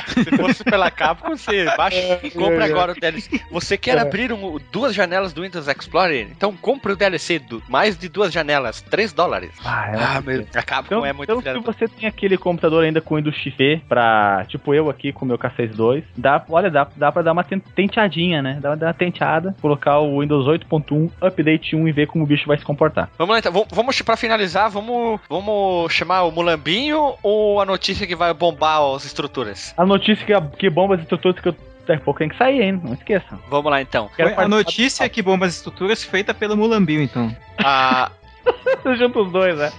Se 0.08 0.36
fosse 0.36 0.64
pela 0.64 0.90
Capcom, 0.90 1.36
você 1.36 1.64
baixa 1.76 2.20
e 2.22 2.30
compra 2.30 2.64
agora 2.64 2.92
o 2.92 2.94
DLC. 2.94 3.40
Você 3.50 3.76
quer 3.76 3.98
abrir 3.98 4.32
um- 4.32 4.58
duas 4.72 4.94
janelas 4.94 5.32
do 5.32 5.42
Windows 5.42 5.66
Explorer? 5.68 6.28
Então 6.30 6.54
compre 6.56 6.92
o 6.92 6.96
DLC, 6.96 7.38
do, 7.38 7.62
mais 7.68 7.96
de 7.98 8.08
duas 8.08 8.32
janelas, 8.32 8.80
3 8.82 9.12
dólares. 9.12 9.50
Ah, 9.64 9.90
é 9.92 9.96
Ah, 9.98 10.20
meu, 10.20 10.46
a 10.54 10.62
Capcom 10.62 10.96
Então, 10.96 11.06
é 11.06 11.12
muito 11.12 11.32
então 11.32 11.54
se 11.60 11.66
você 11.66 11.88
tem 11.88 12.08
aquele 12.08 12.36
computador 12.36 12.84
ainda 12.84 13.00
com 13.00 13.16
Windows 13.16 13.36
XP 13.36 13.82
pra, 13.88 14.44
tipo 14.48 14.74
eu 14.74 14.88
aqui 14.90 15.12
com 15.12 15.24
o 15.24 15.28
meu 15.28 15.38
K62, 15.38 16.02
dá, 16.16 16.44
olha, 16.48 16.70
dá, 16.70 16.86
dá 16.96 17.12
pra 17.12 17.22
dar 17.22 17.32
uma 17.32 17.44
ten- 17.44 17.58
tenteadinha, 17.60 18.42
né? 18.42 18.58
Dá, 18.60 18.74
dá 18.74 18.86
uma 18.88 18.94
tenteada, 18.94 19.54
colocar 19.60 19.98
o 19.98 20.20
Windows 20.20 20.46
8.1 20.46 21.10
Update 21.20 21.76
1 21.76 21.88
e 21.88 21.92
ver 21.92 22.06
como 22.06 22.24
o 22.24 22.26
bicho 22.26 22.46
vai 22.46 22.58
se 22.58 22.64
comportar. 22.64 23.08
Vamos 23.18 23.32
lá 23.32 23.38
então, 23.38 23.52
vamos, 23.52 23.68
vamos 23.72 24.02
pra 24.02 24.16
finalizar, 24.18 24.68
vamos, 24.70 25.20
vamos 25.28 25.92
chamar 25.92 26.24
o 26.24 26.30
Mulambinho 26.30 27.14
ou 27.22 27.60
a 27.60 27.64
notícia 27.64 28.06
que 28.06 28.16
vai 28.16 28.34
bombar 28.34 28.82
as 28.94 29.04
estruturas? 29.04 29.72
A 29.76 29.86
notícia 29.86 30.24
que, 30.26 30.56
que 30.56 30.70
bomba 30.70 30.96
as 30.96 31.02
estruturas 31.02 31.40
que 31.40 31.48
eu 31.48 31.56
daqui 31.86 32.02
a 32.02 32.04
pouco 32.04 32.18
tem 32.18 32.28
que 32.28 32.36
sair, 32.36 32.60
hein? 32.60 32.80
Não 32.84 32.92
esqueçam. 32.92 33.38
Vamos 33.48 33.70
lá 33.70 33.80
então. 33.80 34.10
Quero 34.14 34.34
Foi 34.34 34.44
a 34.44 34.48
notícia 34.48 35.04
é 35.04 35.08
que 35.08 35.22
bomba 35.22 35.46
as 35.46 35.54
estruturas 35.54 36.04
feita 36.04 36.34
pelo 36.34 36.56
Mulambio, 36.56 37.00
então. 37.00 37.34
Ah, 37.56 38.10
junta 38.98 39.20
os 39.20 39.32
dois, 39.32 39.56
né? 39.56 39.72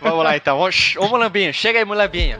vamos 0.00 0.24
lá 0.24 0.36
então. 0.36 0.58
Ô 0.58 1.08
Mulambinho, 1.08 1.52
chega 1.52 1.78
aí, 1.78 1.84
Mulambinho. 1.84 2.38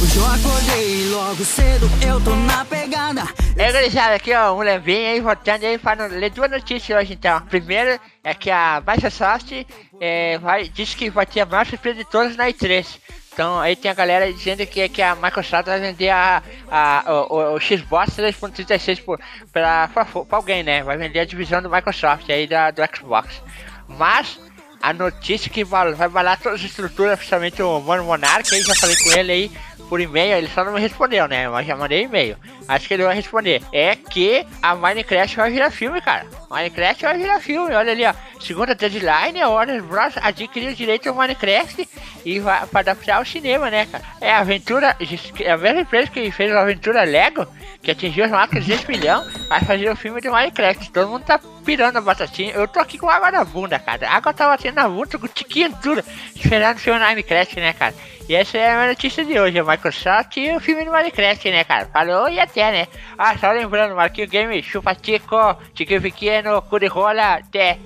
Hoje 0.00 0.16
eu 0.16 0.26
acordei 0.26 0.87
logo 1.08 1.44
cedo, 1.44 1.88
eu 2.06 2.20
tô 2.20 2.34
na 2.36 2.64
pegada. 2.64 3.22
É, 3.56 4.14
aqui 4.14 4.32
ó, 4.34 4.52
um 4.54 4.60
levinho 4.60 5.08
aí, 5.10 5.20
voltando 5.20 5.64
aí 5.64 5.78
para 5.78 6.06
ler 6.06 6.30
duas 6.30 6.50
notícias 6.50 6.98
hoje 6.98 7.14
então. 7.14 7.40
Primeiro 7.42 7.98
é 8.22 8.34
que 8.34 8.50
a 8.50 8.82
Microsoft 8.86 9.52
é, 10.00 10.38
vai, 10.38 10.68
disse 10.68 10.96
que 10.96 11.10
vai 11.10 11.24
ter 11.26 11.40
a 11.40 11.46
maior 11.46 11.66
surpresa 11.66 11.98
de 11.98 12.04
todas 12.04 12.36
na 12.36 12.46
E3. 12.48 12.86
Então 13.32 13.58
aí 13.58 13.74
tem 13.76 13.90
a 13.90 13.94
galera 13.94 14.32
dizendo 14.32 14.66
que, 14.66 14.88
que 14.88 15.00
a 15.00 15.14
Microsoft 15.14 15.66
vai 15.66 15.80
vender 15.80 16.10
a, 16.10 16.42
a, 16.70 17.04
o, 17.30 17.54
o, 17.54 17.60
Xbox 17.60 18.16
3.36 18.16 19.02
por- 19.02 19.20
pra, 19.52 19.88
pra, 19.88 20.04
pra 20.04 20.24
alguém, 20.32 20.62
né? 20.62 20.82
Vai 20.82 20.96
vender 20.96 21.20
a 21.20 21.24
divisão 21.24 21.62
do 21.62 21.70
Microsoft 21.70 22.28
aí 22.28 22.46
da, 22.46 22.70
do 22.70 22.82
Xbox. 22.94 23.40
Mas 23.88 24.38
a 24.80 24.92
notícia 24.92 25.50
que 25.50 25.64
vai, 25.64 25.92
vai 25.94 26.08
balar 26.08 26.38
todas 26.38 26.60
as 26.60 26.66
estruturas, 26.66 27.16
principalmente 27.16 27.62
o 27.62 27.80
Mano 27.80 28.04
Monark, 28.04 28.52
aí 28.54 28.62
já 28.62 28.74
falei 28.76 28.96
com 28.96 29.10
ele 29.18 29.32
aí, 29.32 29.50
por 29.88 30.00
e-mail, 30.00 30.36
ele 30.36 30.48
só 30.48 30.64
não 30.64 30.72
me 30.72 30.80
respondeu, 30.80 31.26
né? 31.26 31.48
Mas 31.48 31.66
já 31.66 31.76
mandei 31.76 32.02
e-mail. 32.02 32.36
Acho 32.68 32.86
que 32.86 32.94
ele 32.94 33.04
vai 33.04 33.14
responder. 33.14 33.62
É 33.72 33.96
que 33.96 34.46
a 34.62 34.74
Minecraft 34.74 35.36
vai 35.36 35.50
virar 35.50 35.70
filme, 35.70 36.00
cara. 36.02 36.26
Minecraft 36.50 37.02
vai 37.02 37.16
virar 37.16 37.40
filme. 37.40 37.74
Olha 37.74 37.92
ali, 37.92 38.04
ó. 38.04 38.12
Segunda 38.38 38.74
deadline, 38.74 39.40
a 39.40 39.48
Warner 39.48 39.82
Bros. 39.82 40.14
adquiriu 40.20 40.74
direito 40.74 41.08
ao 41.08 41.14
Minecraft 41.14 41.88
e 42.24 42.38
vai 42.38 42.66
para 42.66 42.80
adaptar 42.80 43.16
ao 43.16 43.24
cinema, 43.24 43.70
né, 43.70 43.86
cara? 43.86 44.04
É 44.20 44.32
a 44.32 44.40
aventura. 44.40 44.96
É 45.40 45.50
a 45.50 45.56
mesma 45.56 45.80
empresa 45.80 46.10
que 46.10 46.30
fez 46.30 46.52
a 46.52 46.60
aventura 46.60 47.04
Lego, 47.04 47.46
que 47.82 47.90
atingiu 47.90 48.24
as 48.24 48.30
marcas 48.30 48.64
de 48.64 48.70
10 48.70 48.84
milhões, 48.86 49.48
vai 49.48 49.60
fazer 49.60 49.90
o 49.90 49.96
filme 49.96 50.20
de 50.20 50.28
Minecraft. 50.28 50.92
Todo 50.92 51.08
mundo 51.08 51.24
tá 51.24 51.40
pirando 51.64 51.96
a 51.96 52.00
batatinha. 52.02 52.52
Eu 52.52 52.68
tô 52.68 52.80
aqui 52.80 52.98
com 52.98 53.08
água 53.08 53.30
na 53.30 53.44
bunda, 53.44 53.78
cara. 53.78 54.08
A 54.08 54.16
água 54.16 54.34
tá 54.34 54.46
batendo 54.46 54.74
na 54.74 54.88
bunda, 54.88 55.18
com 55.18 55.26
tiquinho 55.26 55.74
tudo. 55.82 56.04
Esperando 56.36 56.76
o 56.76 56.80
filme 56.80 57.00
Minecraft, 57.00 57.60
né, 57.60 57.72
cara? 57.72 57.94
E 58.28 58.34
essa 58.34 58.58
é 58.58 58.70
a 58.70 58.74
minha 58.76 58.88
notícia 58.88 59.24
de 59.24 59.40
hoje, 59.40 59.58
a 59.58 59.64
Microsoft 59.64 60.36
e 60.36 60.54
o 60.54 60.60
filme 60.60 60.84
do 60.84 60.90
Minecraft, 60.90 61.50
né, 61.50 61.64
cara? 61.64 61.86
Falou 61.86 62.28
e 62.28 62.38
até, 62.38 62.57
né? 62.70 62.86
Ah, 63.16 63.36
só 63.38 63.50
lembrando, 63.52 63.94
Marquinho 63.94 64.28
Game, 64.28 64.62
chupa 64.62 64.94
tico, 64.94 65.36
tiquinho 65.74 66.02
pequeno, 66.02 66.60
cu 66.62 66.78
de 66.78 66.86
rola, 66.86 67.34
até. 67.34 67.78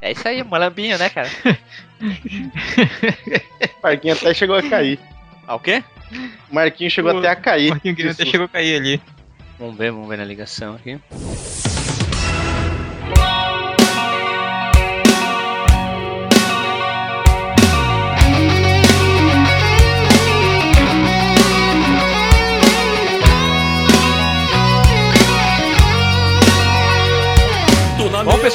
É 0.00 0.12
isso 0.12 0.28
aí, 0.28 0.42
malambinho, 0.44 0.98
né, 0.98 1.08
cara? 1.08 1.28
Marquinhos 3.82 4.18
até 4.18 4.34
chegou 4.34 4.56
a 4.56 4.62
cair. 4.62 4.98
Ah, 5.46 5.54
o 5.56 5.60
quê? 5.60 5.82
Marquinhos 6.50 6.92
chegou 6.92 7.12
O- 7.14 7.18
até 7.18 7.28
a 7.28 7.36
cair. 7.36 7.70
Marquinho 7.70 7.94
Game 7.94 8.10
até 8.10 8.24
chegou 8.26 8.46
a 8.46 8.48
cair 8.48 8.76
ali. 8.76 9.02
Vamos 9.58 9.76
ver, 9.76 9.90
vamos 9.92 10.08
ver 10.08 10.18
na 10.18 10.24
ligação 10.24 10.74
aqui. 10.74 10.98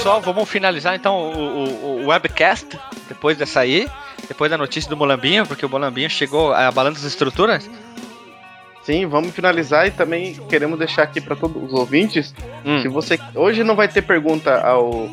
Pessoal, 0.09 0.21
vamos 0.21 0.49
finalizar 0.49 0.95
então 0.95 1.15
o, 1.15 1.63
o- 1.65 2.03
o 2.03 2.07
webcast 2.07 2.67
depois 3.07 3.37
dessa 3.37 3.59
aí. 3.59 3.87
Depois 4.27 4.49
da 4.51 4.57
notícia 4.57 4.89
do 4.89 4.97
Molambinho, 4.97 5.45
porque 5.47 5.65
o 5.65 5.69
Molambinho 5.69 6.09
chegou 6.09 6.53
abalando 6.53 6.97
as 6.97 7.03
estruturas. 7.03 7.67
Sim, 8.83 9.05
vamos 9.07 9.31
finalizar 9.33 9.87
e 9.87 9.91
também 9.91 10.33
queremos 10.49 10.77
deixar 10.77 11.03
aqui 11.03 11.19
para 11.21 11.35
todos 11.35 11.61
os 11.63 11.73
ouvintes. 11.73 12.33
Hum. 12.65 12.81
Se 12.81 12.87
você 12.87 13.19
hoje 13.35 13.63
não 13.63 13.75
vai 13.75 13.87
ter 13.87 14.01
pergunta 14.03 14.59
ao 14.61 15.09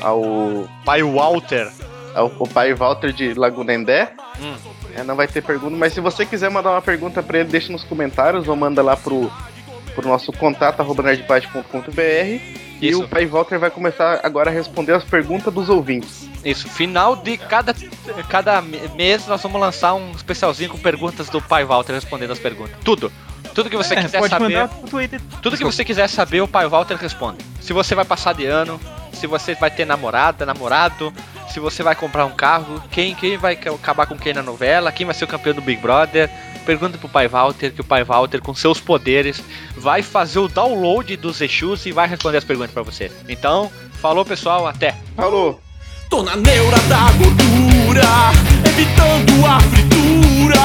ao 0.00 0.68
Pai 0.84 1.02
Walter. 1.02 1.70
ao, 2.14 2.26
ao 2.40 2.46
pai 2.46 2.72
Walter 2.74 3.12
de 3.12 3.34
Lagunendé, 3.34 4.12
Hum. 4.40 4.54
é, 4.94 5.02
não 5.02 5.14
vai 5.16 5.26
ter 5.28 5.42
pergunta. 5.42 5.76
Mas 5.76 5.92
se 5.92 6.00
você 6.00 6.24
quiser 6.26 6.50
mandar 6.50 6.70
uma 6.70 6.82
pergunta 6.82 7.22
para 7.22 7.38
ele, 7.40 7.48
deixa 7.48 7.70
nos 7.72 7.82
comentários 7.84 8.46
ou 8.48 8.54
manda 8.56 8.82
lá 8.82 8.96
pro 8.96 9.30
pro 9.94 10.06
nosso 10.08 10.30
contato 10.32 10.80
arroba 10.80 11.02
nerdbyte.com.br 11.04 12.65
e 12.80 12.88
Isso. 12.88 13.02
o 13.04 13.08
pai 13.08 13.26
Walter 13.26 13.58
vai 13.58 13.70
começar 13.70 14.20
agora 14.22 14.50
a 14.50 14.52
responder 14.52 14.92
as 14.92 15.04
perguntas 15.04 15.52
dos 15.52 15.68
ouvintes. 15.68 16.28
Isso, 16.44 16.68
final 16.68 17.16
de 17.16 17.36
cada, 17.36 17.74
cada 18.28 18.60
mês 18.62 19.26
nós 19.26 19.42
vamos 19.42 19.60
lançar 19.60 19.94
um 19.94 20.12
especialzinho 20.12 20.70
com 20.70 20.78
perguntas 20.78 21.28
do 21.28 21.40
pai 21.40 21.64
Walter 21.64 21.92
respondendo 21.94 22.32
as 22.32 22.38
perguntas. 22.38 22.76
Tudo. 22.84 23.10
Tudo 23.54 23.70
que 23.70 23.76
você 23.76 23.94
É, 23.94 24.02
quiser 24.02 24.18
pode 24.18 24.30
saber. 24.30 24.44
mandar 24.44 24.68
pro 24.68 24.88
Twitter. 24.90 25.20
Tudo 25.40 25.56
que 25.56 25.64
você 25.64 25.84
quiser 25.84 26.08
saber, 26.08 26.42
o 26.42 26.48
pai 26.48 26.68
Walter 26.68 26.96
responde. 26.96 27.38
Se 27.60 27.72
você 27.72 27.94
vai 27.94 28.04
passar 28.04 28.34
de 28.34 28.44
ano, 28.44 28.78
se 29.14 29.26
você 29.26 29.54
vai 29.54 29.70
ter 29.70 29.86
namorada, 29.86 30.44
namorado, 30.44 31.10
se 31.48 31.58
você 31.58 31.82
vai 31.82 31.94
comprar 31.94 32.26
um 32.26 32.32
carro, 32.32 32.82
quem, 32.90 33.14
quem 33.14 33.38
vai 33.38 33.56
ca- 33.56 33.70
acabar 33.70 34.06
com 34.06 34.18
quem 34.18 34.34
na 34.34 34.42
novela, 34.42 34.92
quem 34.92 35.06
vai 35.06 35.14
ser 35.14 35.24
o 35.24 35.28
campeão 35.28 35.54
do 35.54 35.62
Big 35.62 35.80
Brother. 35.80 36.28
Pergunta 36.66 36.98
pro 36.98 37.08
pai 37.08 37.28
Walter, 37.28 37.72
que 37.72 37.80
o 37.80 37.84
pai 37.84 38.02
Walter, 38.02 38.42
com 38.42 38.52
seus 38.52 38.80
poderes, 38.80 39.40
vai 39.76 40.02
fazer 40.02 40.40
o 40.40 40.48
download 40.48 41.16
dos 41.16 41.40
Exus 41.40 41.86
e 41.86 41.92
vai 41.92 42.08
responder 42.08 42.38
as 42.38 42.44
perguntas 42.44 42.72
pra 42.72 42.82
você. 42.82 43.10
Então, 43.28 43.70
falou 44.02 44.24
pessoal, 44.24 44.66
até! 44.66 44.96
Falou! 45.14 45.60
Tô 46.10 46.24
na 46.24 46.34
neura 46.34 46.76
da 46.88 47.12
gordura, 47.12 48.02
evitando 48.68 49.46
a 49.46 49.60
fritura. 49.60 50.60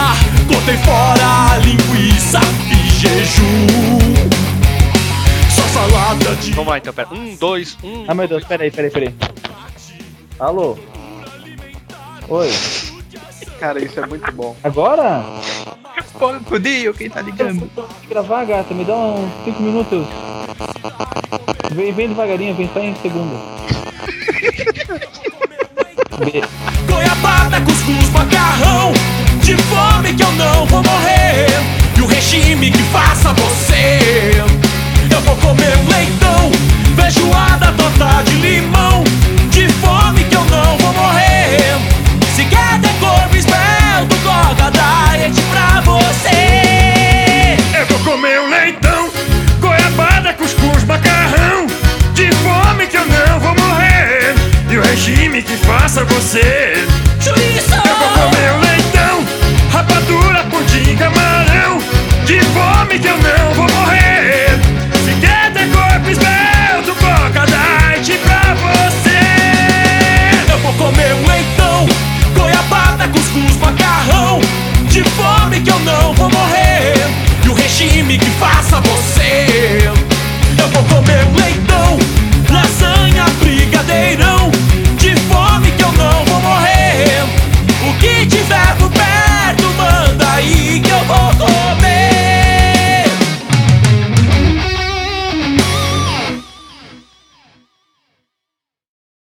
Cortei 0.51 0.77
fora 0.77 1.51
a 1.51 1.57
linguiça, 1.57 2.39
fiz 2.67 2.93
jejum. 2.99 3.67
Só 5.55 5.61
salada 5.67 6.35
de. 6.37 6.51
Vamos 6.51 6.71
lá 6.71 6.77
então, 6.79 6.93
pera. 6.93 7.09
Um, 7.11 7.35
dois, 7.35 7.77
um. 7.83 8.05
Ah, 8.07 8.15
meu 8.15 8.27
Deus, 8.27 8.43
peraí, 8.43 8.71
peraí, 8.71 8.89
peraí. 8.89 9.15
Alô? 10.39 10.77
Oi? 12.27 12.49
Cara, 13.59 13.83
isso 13.83 13.99
é 13.99 14.05
muito 14.07 14.31
bom. 14.31 14.55
Agora? 14.63 15.23
Pô, 16.17 16.33
Cudinho, 16.45 16.93
quem 16.93 17.09
tá 17.09 17.21
ligando? 17.21 17.69
Gravar, 18.09 18.45
gata, 18.45 18.73
me 18.73 18.83
dá 18.83 18.95
uns 18.95 19.29
5 19.45 19.61
minutos. 19.63 20.05
Vem, 21.71 21.91
vem 21.93 22.07
devagarinho, 22.09 22.53
vem 22.55 22.69
só 22.73 22.79
em 22.79 22.95
segundo. 23.01 23.31
Be- 26.19 26.43
Goiabada, 26.91 27.61
cuscuz, 27.61 28.09
macarrão. 28.11 28.93
De 29.43 29.55
fome 29.57 30.13
que 30.13 30.23
eu 30.23 30.31
não 30.33 30.65
vou 30.67 30.83
morrer. 30.83 31.47
E 31.97 32.01
o 32.01 32.05
regime 32.05 32.71
que 32.71 32.83
faça 32.91 33.33
você. 33.33 34.33
Eu 35.11 35.21
vou 35.21 35.35
comer 35.37 35.73
leitão, 35.89 36.51
feijoada, 36.95 37.30